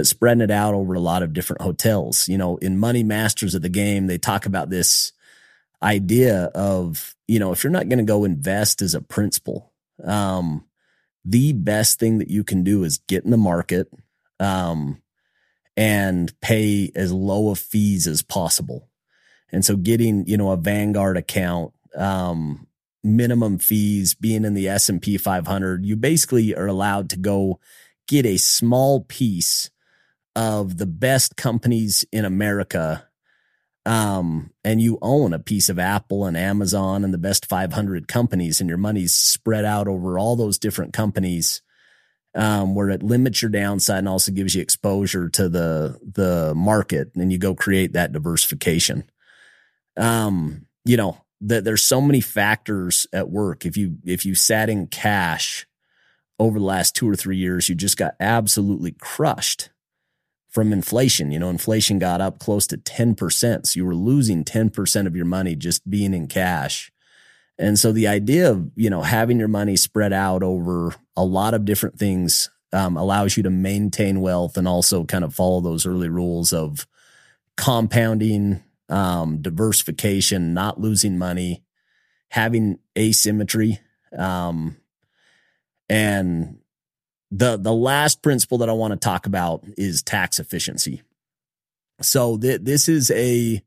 but 0.00 0.06
spreading 0.06 0.40
it 0.40 0.50
out 0.50 0.72
over 0.72 0.94
a 0.94 0.98
lot 0.98 1.22
of 1.22 1.34
different 1.34 1.60
hotels. 1.60 2.26
You 2.26 2.38
know, 2.38 2.56
in 2.56 2.78
Money 2.78 3.02
Masters 3.02 3.54
of 3.54 3.60
the 3.60 3.68
Game, 3.68 4.06
they 4.06 4.16
talk 4.16 4.46
about 4.46 4.70
this 4.70 5.12
idea 5.82 6.44
of, 6.54 7.14
you 7.28 7.38
know, 7.38 7.52
if 7.52 7.62
you're 7.62 7.70
not 7.70 7.90
going 7.90 7.98
to 7.98 8.04
go 8.04 8.24
invest 8.24 8.80
as 8.80 8.94
a 8.94 9.02
principal, 9.02 9.74
um, 10.02 10.64
the 11.22 11.52
best 11.52 11.98
thing 11.98 12.16
that 12.16 12.30
you 12.30 12.42
can 12.44 12.64
do 12.64 12.82
is 12.82 12.96
get 13.08 13.26
in 13.26 13.30
the 13.30 13.36
market 13.36 13.92
um, 14.38 15.02
and 15.76 16.32
pay 16.40 16.90
as 16.94 17.12
low 17.12 17.50
of 17.50 17.58
fees 17.58 18.06
as 18.06 18.22
possible. 18.22 18.88
And 19.52 19.66
so 19.66 19.76
getting, 19.76 20.26
you 20.26 20.38
know, 20.38 20.50
a 20.50 20.56
Vanguard 20.56 21.18
account, 21.18 21.74
um, 21.94 22.66
minimum 23.04 23.58
fees, 23.58 24.14
being 24.14 24.46
in 24.46 24.54
the 24.54 24.66
S&P 24.66 25.18
500, 25.18 25.84
you 25.84 25.94
basically 25.94 26.56
are 26.56 26.68
allowed 26.68 27.10
to 27.10 27.18
go 27.18 27.60
get 28.08 28.24
a 28.24 28.38
small 28.38 29.02
piece 29.02 29.69
of 30.36 30.76
the 30.76 30.86
best 30.86 31.36
companies 31.36 32.04
in 32.12 32.24
America, 32.24 33.08
um, 33.86 34.50
and 34.64 34.80
you 34.80 34.98
own 35.02 35.32
a 35.32 35.38
piece 35.38 35.68
of 35.68 35.78
Apple 35.78 36.24
and 36.24 36.36
Amazon 36.36 37.04
and 37.04 37.12
the 37.12 37.18
best 37.18 37.46
500 37.46 38.08
companies, 38.08 38.60
and 38.60 38.68
your 38.68 38.78
money's 38.78 39.14
spread 39.14 39.64
out 39.64 39.88
over 39.88 40.18
all 40.18 40.36
those 40.36 40.58
different 40.58 40.92
companies, 40.92 41.62
um, 42.34 42.74
where 42.74 42.90
it 42.90 43.02
limits 43.02 43.42
your 43.42 43.50
downside 43.50 43.98
and 43.98 44.08
also 44.08 44.32
gives 44.32 44.54
you 44.54 44.62
exposure 44.62 45.28
to 45.30 45.48
the 45.48 45.98
the 46.02 46.54
market, 46.54 47.10
and 47.16 47.32
you 47.32 47.38
go 47.38 47.54
create 47.54 47.94
that 47.94 48.12
diversification. 48.12 49.04
Um, 49.96 50.66
you 50.84 50.96
know, 50.96 51.20
that 51.40 51.64
there's 51.64 51.82
so 51.82 52.00
many 52.00 52.20
factors 52.20 53.06
at 53.12 53.30
work. 53.30 53.66
If 53.66 53.76
you 53.76 53.96
if 54.04 54.24
you 54.24 54.34
sat 54.34 54.68
in 54.68 54.86
cash 54.86 55.66
over 56.38 56.58
the 56.58 56.64
last 56.64 56.94
two 56.94 57.08
or 57.08 57.16
three 57.16 57.36
years, 57.36 57.68
you 57.68 57.74
just 57.74 57.96
got 57.96 58.14
absolutely 58.20 58.92
crushed 58.92 59.70
from 60.50 60.72
inflation. 60.72 61.30
You 61.30 61.38
know, 61.38 61.48
inflation 61.48 61.98
got 61.98 62.20
up 62.20 62.38
close 62.38 62.66
to 62.68 62.76
10%. 62.76 63.66
So 63.66 63.76
you 63.76 63.86
were 63.86 63.94
losing 63.94 64.44
10% 64.44 65.06
of 65.06 65.16
your 65.16 65.24
money 65.24 65.54
just 65.54 65.88
being 65.88 66.12
in 66.12 66.26
cash. 66.26 66.92
And 67.58 67.78
so 67.78 67.92
the 67.92 68.08
idea 68.08 68.50
of, 68.50 68.70
you 68.74 68.90
know, 68.90 69.02
having 69.02 69.38
your 69.38 69.48
money 69.48 69.76
spread 69.76 70.12
out 70.12 70.42
over 70.42 70.94
a 71.16 71.24
lot 71.24 71.54
of 71.54 71.64
different 71.64 71.98
things 71.98 72.50
um, 72.72 72.96
allows 72.96 73.36
you 73.36 73.42
to 73.42 73.50
maintain 73.50 74.20
wealth 74.20 74.56
and 74.56 74.66
also 74.66 75.04
kind 75.04 75.24
of 75.24 75.34
follow 75.34 75.60
those 75.60 75.86
early 75.86 76.08
rules 76.08 76.52
of 76.52 76.86
compounding, 77.56 78.62
um, 78.88 79.42
diversification, 79.42 80.54
not 80.54 80.80
losing 80.80 81.18
money, 81.18 81.62
having 82.30 82.78
asymmetry. 82.96 83.78
Um, 84.16 84.76
and 85.88 86.59
the 87.30 87.56
the 87.56 87.72
last 87.72 88.22
principle 88.22 88.58
that 88.58 88.68
I 88.68 88.72
want 88.72 88.92
to 88.92 88.98
talk 88.98 89.26
about 89.26 89.64
is 89.76 90.02
tax 90.02 90.38
efficiency. 90.38 91.02
So 92.00 92.36
th- 92.36 92.62
this 92.62 92.88
is 92.88 93.10
a 93.10 93.62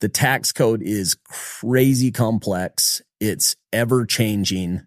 the 0.00 0.08
tax 0.08 0.52
code 0.52 0.82
is 0.82 1.16
crazy 1.24 2.10
complex. 2.10 3.00
It's 3.20 3.56
ever 3.72 4.04
changing. 4.04 4.86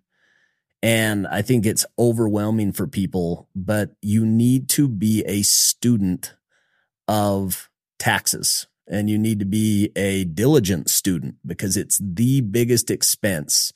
And 0.84 1.25
I 1.27 1.41
think 1.41 1.65
it's 1.65 1.86
overwhelming 1.98 2.72
for 2.72 2.88
people, 2.88 3.50
but 3.56 3.91
you 4.01 4.25
need 4.25 4.70
to 4.70 4.88
be 4.88 5.24
a 5.25 5.41
student 5.41 6.36
of 7.08 7.70
taxes 7.98 8.67
and 8.88 9.10
you 9.10 9.17
need 9.17 9.39
to 9.39 9.46
be 9.46 9.91
a 9.96 10.24
diligent 10.25 10.89
student 10.89 11.36
because 11.46 11.77
it's 11.77 12.00
the 12.03 12.41
biggest 12.41 12.91
expense 12.91 13.74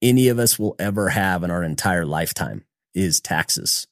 any 0.00 0.28
of 0.28 0.38
us 0.38 0.58
will 0.58 0.76
ever 0.78 1.08
have 1.08 1.42
in 1.42 1.50
our 1.50 1.64
entire 1.64 2.06
lifetime 2.06 2.64
is 2.98 3.20
taxes. 3.20 3.86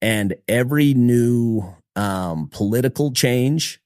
And 0.00 0.36
every 0.46 0.94
new 0.94 1.74
um, 1.96 2.48
political 2.52 3.10
change, 3.10 3.80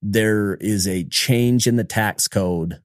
there 0.00 0.54
is 0.54 0.86
a 0.86 1.04
change 1.04 1.66
in 1.66 1.76
the 1.76 1.84
tax 1.84 2.28
code 2.28 2.80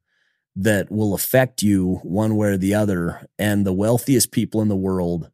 that 0.55 0.91
will 0.91 1.13
affect 1.13 1.61
you 1.61 1.99
one 2.03 2.35
way 2.35 2.49
or 2.49 2.57
the 2.57 2.73
other. 2.73 3.27
And 3.39 3.65
the 3.65 3.73
wealthiest 3.73 4.31
people 4.31 4.61
in 4.61 4.67
the 4.67 4.75
world, 4.75 5.29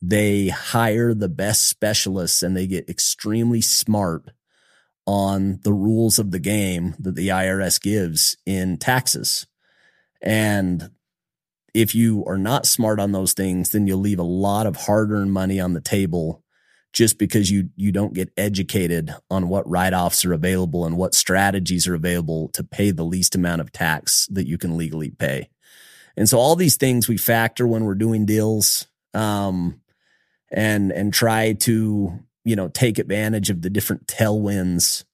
they 0.00 0.48
hire 0.48 1.14
the 1.14 1.28
best 1.28 1.68
specialists 1.68 2.42
and 2.42 2.56
they 2.56 2.66
get 2.66 2.88
extremely 2.88 3.60
smart 3.60 4.30
on 5.06 5.60
the 5.62 5.72
rules 5.72 6.18
of 6.18 6.30
the 6.32 6.38
game 6.38 6.94
that 6.98 7.14
the 7.14 7.28
IRS 7.28 7.80
gives 7.80 8.36
in 8.44 8.76
taxes. 8.78 9.46
And 10.20 10.90
if 11.78 11.94
you 11.94 12.24
are 12.26 12.36
not 12.36 12.66
smart 12.66 12.98
on 12.98 13.12
those 13.12 13.34
things, 13.34 13.70
then 13.70 13.86
you'll 13.86 14.00
leave 14.00 14.18
a 14.18 14.24
lot 14.24 14.66
of 14.66 14.74
hard 14.74 15.12
earned 15.12 15.32
money 15.32 15.60
on 15.60 15.74
the 15.74 15.80
table 15.80 16.42
just 16.92 17.18
because 17.18 17.52
you 17.52 17.68
you 17.76 17.92
don't 17.92 18.14
get 18.14 18.32
educated 18.36 19.14
on 19.30 19.48
what 19.48 19.68
write-offs 19.68 20.24
are 20.24 20.32
available 20.32 20.84
and 20.84 20.96
what 20.96 21.14
strategies 21.14 21.86
are 21.86 21.94
available 21.94 22.48
to 22.48 22.64
pay 22.64 22.90
the 22.90 23.04
least 23.04 23.36
amount 23.36 23.60
of 23.60 23.70
tax 23.70 24.26
that 24.32 24.48
you 24.48 24.58
can 24.58 24.76
legally 24.76 25.10
pay. 25.10 25.50
And 26.16 26.28
so 26.28 26.38
all 26.38 26.56
these 26.56 26.76
things 26.76 27.06
we 27.06 27.16
factor 27.16 27.64
when 27.64 27.84
we're 27.84 27.94
doing 27.94 28.26
deals 28.26 28.88
um, 29.14 29.80
and 30.50 30.90
and 30.90 31.14
try 31.14 31.52
to, 31.52 32.18
you 32.44 32.56
know, 32.56 32.66
take 32.66 32.98
advantage 32.98 33.50
of 33.50 33.62
the 33.62 33.70
different 33.70 34.08
tailwinds 34.08 35.04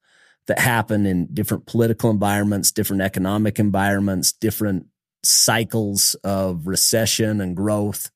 that 0.47 0.59
happen 0.59 1.05
in 1.05 1.27
different 1.35 1.67
political 1.67 2.09
environments, 2.09 2.73
different 2.73 3.03
economic 3.03 3.59
environments, 3.59 4.33
different 4.33 4.87
cycles 5.25 6.15
of 6.25 6.67
recession 6.67 7.41
and 7.41 7.57
growth. 7.57 8.11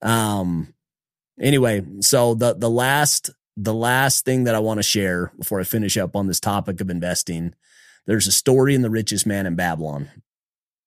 Um, 0.00 0.74
anyway, 1.40 1.82
so 2.00 2.34
the 2.34 2.54
the 2.54 2.70
last 2.70 3.30
the 3.56 3.74
last 3.74 4.24
thing 4.24 4.44
that 4.44 4.54
I 4.54 4.60
want 4.60 4.78
to 4.78 4.82
share 4.82 5.32
before 5.38 5.60
I 5.60 5.64
finish 5.64 5.96
up 5.96 6.16
on 6.16 6.26
this 6.26 6.40
topic 6.40 6.80
of 6.80 6.90
investing, 6.90 7.54
there's 8.06 8.26
a 8.26 8.32
story 8.32 8.74
in 8.74 8.82
the 8.82 8.90
richest 8.90 9.26
man 9.26 9.46
in 9.46 9.56
Babylon. 9.56 10.10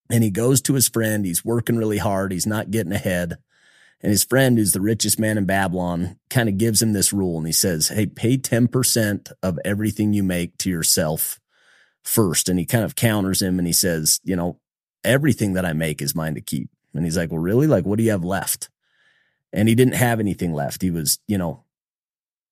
And 0.09 0.23
he 0.23 0.29
goes 0.29 0.61
to 0.61 0.73
his 0.73 0.87
friend, 0.87 1.25
he's 1.25 1.45
working 1.45 1.77
really 1.77 1.97
hard, 1.97 2.31
he's 2.31 2.47
not 2.47 2.71
getting 2.71 2.91
ahead. 2.91 3.37
And 4.01 4.11
his 4.11 4.23
friend, 4.23 4.57
who's 4.57 4.73
the 4.73 4.81
richest 4.81 5.19
man 5.19 5.37
in 5.37 5.45
Babylon, 5.45 6.19
kind 6.29 6.49
of 6.49 6.57
gives 6.57 6.81
him 6.81 6.93
this 6.93 7.13
rule 7.13 7.37
and 7.37 7.47
he 7.47 7.53
says, 7.53 7.87
Hey, 7.87 8.05
pay 8.05 8.37
10% 8.37 9.31
of 9.41 9.59
everything 9.65 10.13
you 10.13 10.21
make 10.21 10.57
to 10.59 10.69
yourself 10.69 11.39
first. 12.03 12.49
And 12.49 12.59
he 12.59 12.65
kind 12.65 12.83
of 12.83 12.95
counters 12.95 13.41
him 13.41 13.57
and 13.57 13.67
he 13.67 13.73
says, 13.73 14.19
You 14.23 14.35
know, 14.35 14.59
everything 15.05 15.53
that 15.53 15.65
I 15.65 15.73
make 15.73 16.01
is 16.01 16.15
mine 16.15 16.35
to 16.35 16.41
keep. 16.41 16.69
And 16.93 17.05
he's 17.05 17.17
like, 17.17 17.31
well, 17.31 17.39
really? 17.39 17.67
Like, 17.67 17.85
what 17.85 17.97
do 17.97 18.03
you 18.03 18.11
have 18.11 18.23
left? 18.23 18.69
And 19.53 19.69
he 19.69 19.75
didn't 19.75 19.95
have 19.95 20.19
anything 20.19 20.53
left. 20.53 20.81
He 20.81 20.91
was, 20.91 21.19
you 21.27 21.37
know, 21.37 21.63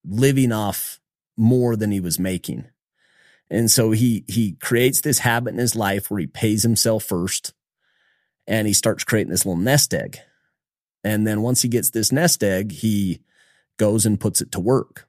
living 0.05 0.51
off 0.51 0.99
more 1.35 1.75
than 1.75 1.91
he 1.91 1.99
was 1.99 2.19
making. 2.19 2.65
And 3.49 3.69
so 3.69 3.91
he, 3.91 4.23
he 4.27 4.53
creates 4.53 5.01
this 5.01 5.19
habit 5.19 5.53
in 5.53 5.59
his 5.59 5.75
life 5.75 6.09
where 6.09 6.19
he 6.19 6.27
pays 6.27 6.63
himself 6.63 7.03
first 7.03 7.53
and 8.47 8.67
he 8.67 8.73
starts 8.73 9.03
creating 9.03 9.31
this 9.31 9.45
little 9.45 9.61
nest 9.61 9.93
egg. 9.93 10.19
And 11.03 11.27
then 11.27 11.41
once 11.41 11.61
he 11.61 11.67
gets 11.67 11.89
this 11.89 12.11
nest 12.11 12.43
egg, 12.43 12.71
he 12.71 13.21
goes 13.77 14.05
and 14.05 14.19
puts 14.19 14.41
it 14.41 14.51
to 14.53 14.59
work. 14.59 15.07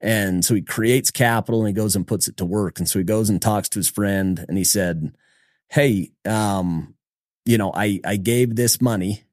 And 0.00 0.44
so 0.44 0.54
he 0.54 0.62
creates 0.62 1.10
capital 1.10 1.60
and 1.60 1.68
he 1.68 1.74
goes 1.74 1.96
and 1.96 2.06
puts 2.06 2.28
it 2.28 2.36
to 2.36 2.44
work. 2.44 2.78
And 2.78 2.88
so 2.88 2.98
he 2.98 3.04
goes 3.04 3.28
and 3.28 3.40
talks 3.42 3.68
to 3.70 3.78
his 3.78 3.88
friend 3.88 4.44
and 4.48 4.56
he 4.56 4.64
said, 4.64 5.14
hey, 5.68 6.12
um, 6.24 6.94
you 7.44 7.58
know, 7.58 7.72
I, 7.74 8.00
I 8.04 8.16
gave 8.16 8.56
this 8.56 8.80
money 8.80 9.24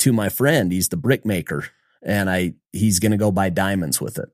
to 0.00 0.12
my 0.12 0.28
friend. 0.28 0.70
He's 0.72 0.88
the 0.88 0.96
brick 0.96 1.24
maker 1.24 1.68
and 2.02 2.30
I, 2.30 2.54
he's 2.72 2.98
going 2.98 3.12
to 3.12 3.18
go 3.18 3.30
buy 3.30 3.50
diamonds 3.50 4.00
with 4.00 4.18
it. 4.18 4.28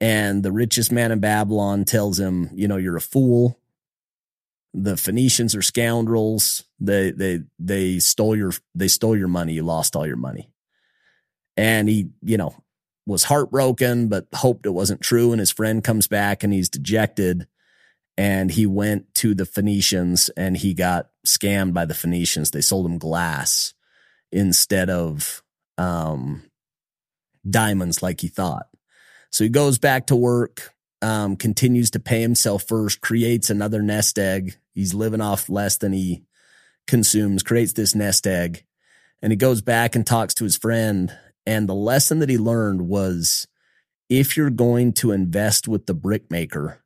And 0.00 0.42
the 0.42 0.52
richest 0.52 0.92
man 0.92 1.12
in 1.12 1.20
Babylon 1.20 1.84
tells 1.84 2.18
him, 2.18 2.50
you 2.54 2.68
know, 2.68 2.76
you're 2.76 2.96
a 2.96 3.02
fool. 3.02 3.58
The 4.72 4.96
Phoenicians 4.96 5.54
are 5.54 5.62
scoundrels. 5.62 6.64
They, 6.78 7.10
they, 7.10 7.40
they 7.58 7.98
stole 7.98 8.36
your, 8.36 8.52
they 8.74 8.88
stole 8.88 9.16
your 9.16 9.28
money. 9.28 9.54
You 9.54 9.62
lost 9.62 9.96
all 9.96 10.06
your 10.06 10.16
money. 10.16 10.50
And 11.56 11.88
he, 11.88 12.08
you 12.22 12.38
know, 12.38 12.54
was 13.06 13.24
heartbroken, 13.24 14.08
but 14.08 14.26
hoped 14.34 14.64
it 14.64 14.70
wasn't 14.70 15.00
true. 15.00 15.32
And 15.32 15.40
his 15.40 15.50
friend 15.50 15.84
comes 15.84 16.06
back 16.06 16.42
and 16.42 16.52
he's 16.52 16.68
dejected 16.68 17.46
and 18.20 18.50
he 18.50 18.66
went 18.66 19.14
to 19.14 19.34
the 19.34 19.46
Phoenicians 19.46 20.28
and 20.36 20.54
he 20.54 20.74
got 20.74 21.08
scammed 21.26 21.72
by 21.72 21.86
the 21.86 21.94
Phoenicians. 21.94 22.50
They 22.50 22.60
sold 22.60 22.84
him 22.84 22.98
glass 22.98 23.72
instead 24.30 24.90
of 24.90 25.42
um, 25.78 26.42
diamonds 27.48 28.02
like 28.02 28.20
he 28.20 28.28
thought. 28.28 28.66
So 29.30 29.42
he 29.42 29.48
goes 29.48 29.78
back 29.78 30.08
to 30.08 30.16
work, 30.16 30.74
um, 31.00 31.34
continues 31.34 31.90
to 31.92 31.98
pay 31.98 32.20
himself 32.20 32.64
first, 32.64 33.00
creates 33.00 33.48
another 33.48 33.80
nest 33.80 34.18
egg. 34.18 34.58
He's 34.74 34.92
living 34.92 35.22
off 35.22 35.48
less 35.48 35.78
than 35.78 35.94
he 35.94 36.22
consumes, 36.86 37.42
creates 37.42 37.72
this 37.72 37.94
nest 37.94 38.26
egg, 38.26 38.66
and 39.22 39.32
he 39.32 39.36
goes 39.36 39.62
back 39.62 39.96
and 39.96 40.06
talks 40.06 40.34
to 40.34 40.44
his 40.44 40.58
friend. 40.58 41.16
And 41.46 41.66
the 41.66 41.74
lesson 41.74 42.18
that 42.18 42.28
he 42.28 42.36
learned 42.36 42.82
was 42.82 43.48
if 44.10 44.36
you're 44.36 44.50
going 44.50 44.92
to 44.94 45.10
invest 45.10 45.66
with 45.66 45.86
the 45.86 45.94
brickmaker, 45.94 46.82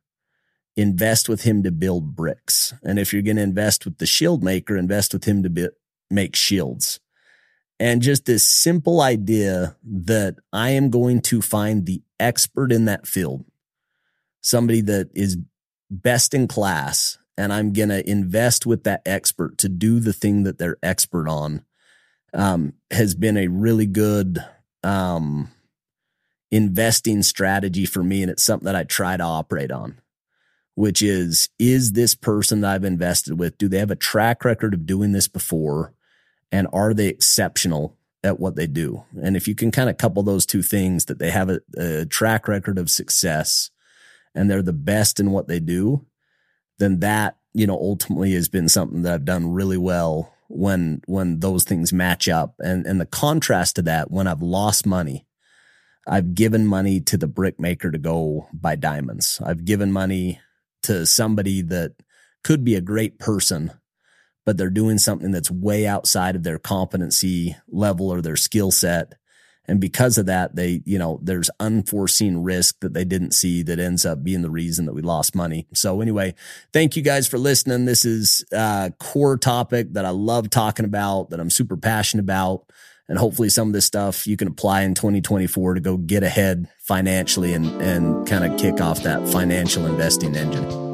invest 0.75 1.29
with 1.29 1.43
him 1.43 1.63
to 1.63 1.71
build 1.71 2.15
bricks. 2.15 2.73
And 2.83 2.99
if 2.99 3.13
you're 3.13 3.21
going 3.21 3.37
to 3.37 3.43
invest 3.43 3.85
with 3.85 3.97
the 3.97 4.05
shield 4.05 4.43
maker, 4.43 4.75
invest 4.75 5.13
with 5.13 5.23
him 5.25 5.43
to 5.43 5.49
be, 5.49 5.67
make 6.09 6.35
shields. 6.35 6.99
And 7.79 8.01
just 8.01 8.25
this 8.25 8.49
simple 8.49 9.01
idea 9.01 9.75
that 9.83 10.35
I 10.53 10.71
am 10.71 10.89
going 10.89 11.21
to 11.23 11.41
find 11.41 11.85
the 11.85 12.01
expert 12.19 12.71
in 12.71 12.85
that 12.85 13.07
field, 13.07 13.45
somebody 14.41 14.81
that 14.81 15.09
is 15.13 15.37
best 15.89 16.33
in 16.33 16.47
class, 16.47 17.17
and 17.37 17.51
I'm 17.51 17.73
going 17.73 17.89
to 17.89 18.09
invest 18.09 18.65
with 18.65 18.83
that 18.85 19.01
expert 19.05 19.57
to 19.59 19.69
do 19.69 19.99
the 19.99 20.13
thing 20.13 20.43
that 20.43 20.57
they're 20.57 20.77
expert 20.81 21.27
on, 21.27 21.65
um, 22.33 22.73
has 22.91 23.13
been 23.13 23.35
a 23.35 23.47
really 23.47 23.85
good 23.85 24.43
um, 24.83 25.49
investing 26.49 27.23
strategy 27.23 27.85
for 27.85 28.03
me. 28.03 28.21
And 28.21 28.31
it's 28.31 28.43
something 28.43 28.65
that 28.65 28.75
I 28.75 28.83
try 28.83 29.17
to 29.17 29.23
operate 29.23 29.71
on 29.71 29.99
which 30.75 31.01
is, 31.01 31.49
is 31.57 31.93
this 31.93 32.15
person 32.15 32.61
that 32.61 32.75
I've 32.75 32.83
invested 32.83 33.39
with, 33.39 33.57
do 33.57 33.67
they 33.67 33.79
have 33.79 33.91
a 33.91 33.95
track 33.95 34.45
record 34.45 34.73
of 34.73 34.85
doing 34.85 35.13
this 35.13 35.27
before? 35.27 35.93
And 36.51 36.67
are 36.71 36.93
they 36.93 37.07
exceptional 37.07 37.97
at 38.23 38.39
what 38.39 38.55
they 38.55 38.67
do? 38.67 39.03
And 39.21 39.35
if 39.35 39.47
you 39.47 39.55
can 39.55 39.71
kind 39.71 39.89
of 39.89 39.97
couple 39.97 40.21
those 40.21 40.45
two 40.45 40.61
things 40.61 41.05
that 41.05 41.17
they 41.17 41.31
have 41.31 41.49
a, 41.49 41.61
a 41.77 42.05
track 42.05 42.47
record 42.47 42.77
of 42.77 42.89
success 42.89 43.71
and 44.33 44.49
they're 44.49 44.61
the 44.61 44.73
best 44.73 45.19
in 45.19 45.31
what 45.31 45.47
they 45.47 45.59
do, 45.59 46.05
then 46.77 46.99
that, 46.99 47.37
you 47.53 47.65
know, 47.65 47.77
ultimately 47.77 48.33
has 48.33 48.49
been 48.49 48.67
something 48.67 49.01
that 49.03 49.13
I've 49.13 49.25
done 49.25 49.53
really 49.53 49.77
well 49.77 50.33
when, 50.49 51.01
when 51.07 51.39
those 51.39 51.63
things 51.63 51.93
match 51.93 52.27
up. 52.27 52.55
And, 52.59 52.85
and 52.85 52.99
the 52.99 53.05
contrast 53.05 53.77
to 53.77 53.81
that, 53.83 54.11
when 54.11 54.27
I've 54.27 54.41
lost 54.41 54.85
money, 54.85 55.25
I've 56.05 56.35
given 56.35 56.67
money 56.67 56.99
to 57.01 57.17
the 57.17 57.27
brickmaker 57.27 57.91
to 57.91 57.97
go 57.97 58.49
buy 58.53 58.75
diamonds. 58.75 59.41
I've 59.43 59.65
given 59.65 59.91
money 59.91 60.39
to 60.85 61.05
somebody 61.05 61.61
that 61.61 61.93
could 62.43 62.63
be 62.63 62.75
a 62.75 62.81
great 62.81 63.19
person, 63.19 63.71
but 64.45 64.57
they're 64.57 64.69
doing 64.69 64.97
something 64.97 65.31
that's 65.31 65.51
way 65.51 65.87
outside 65.87 66.35
of 66.35 66.43
their 66.43 66.59
competency 66.59 67.55
level 67.67 68.11
or 68.11 68.21
their 68.21 68.35
skill 68.35 68.71
set. 68.71 69.13
And 69.67 69.81
because 69.81 70.19
of 70.19 70.27
that, 70.27 70.55
they, 70.55 70.83
you 70.85 70.99
know, 70.99 71.19
there's 71.23 71.49
unforeseen 71.59 72.43
risk 72.43 72.81
that 72.81 72.93
they 72.93 73.03
didn't 73.03 73.31
see 73.31 73.63
that 73.63 73.79
ends 73.79 74.05
up 74.05 74.23
being 74.23 74.43
the 74.43 74.51
reason 74.51 74.85
that 74.85 74.93
we 74.93 75.01
lost 75.01 75.33
money. 75.33 75.65
So 75.73 76.01
anyway, 76.01 76.35
thank 76.71 76.95
you 76.95 77.01
guys 77.01 77.27
for 77.27 77.39
listening. 77.39 77.85
This 77.85 78.05
is 78.05 78.45
a 78.51 78.93
core 78.99 79.37
topic 79.37 79.93
that 79.93 80.05
I 80.05 80.11
love 80.11 80.51
talking 80.51 80.85
about, 80.85 81.31
that 81.31 81.39
I'm 81.39 81.49
super 81.49 81.77
passionate 81.77 82.21
about. 82.21 82.71
And 83.07 83.17
hopefully 83.17 83.49
some 83.49 83.67
of 83.67 83.73
this 83.73 83.85
stuff 83.85 84.25
you 84.25 84.35
can 84.35 84.47
apply 84.47 84.81
in 84.81 84.95
2024 84.95 85.75
to 85.75 85.79
go 85.79 85.97
get 85.97 86.23
ahead 86.23 86.67
financially 86.79 87.53
and, 87.53 87.67
and 87.81 88.27
kind 88.27 88.45
of 88.45 88.59
kick 88.59 88.81
off 88.81 89.03
that 89.03 89.27
financial 89.27 89.85
investing 89.85 90.35
engine. 90.35 90.84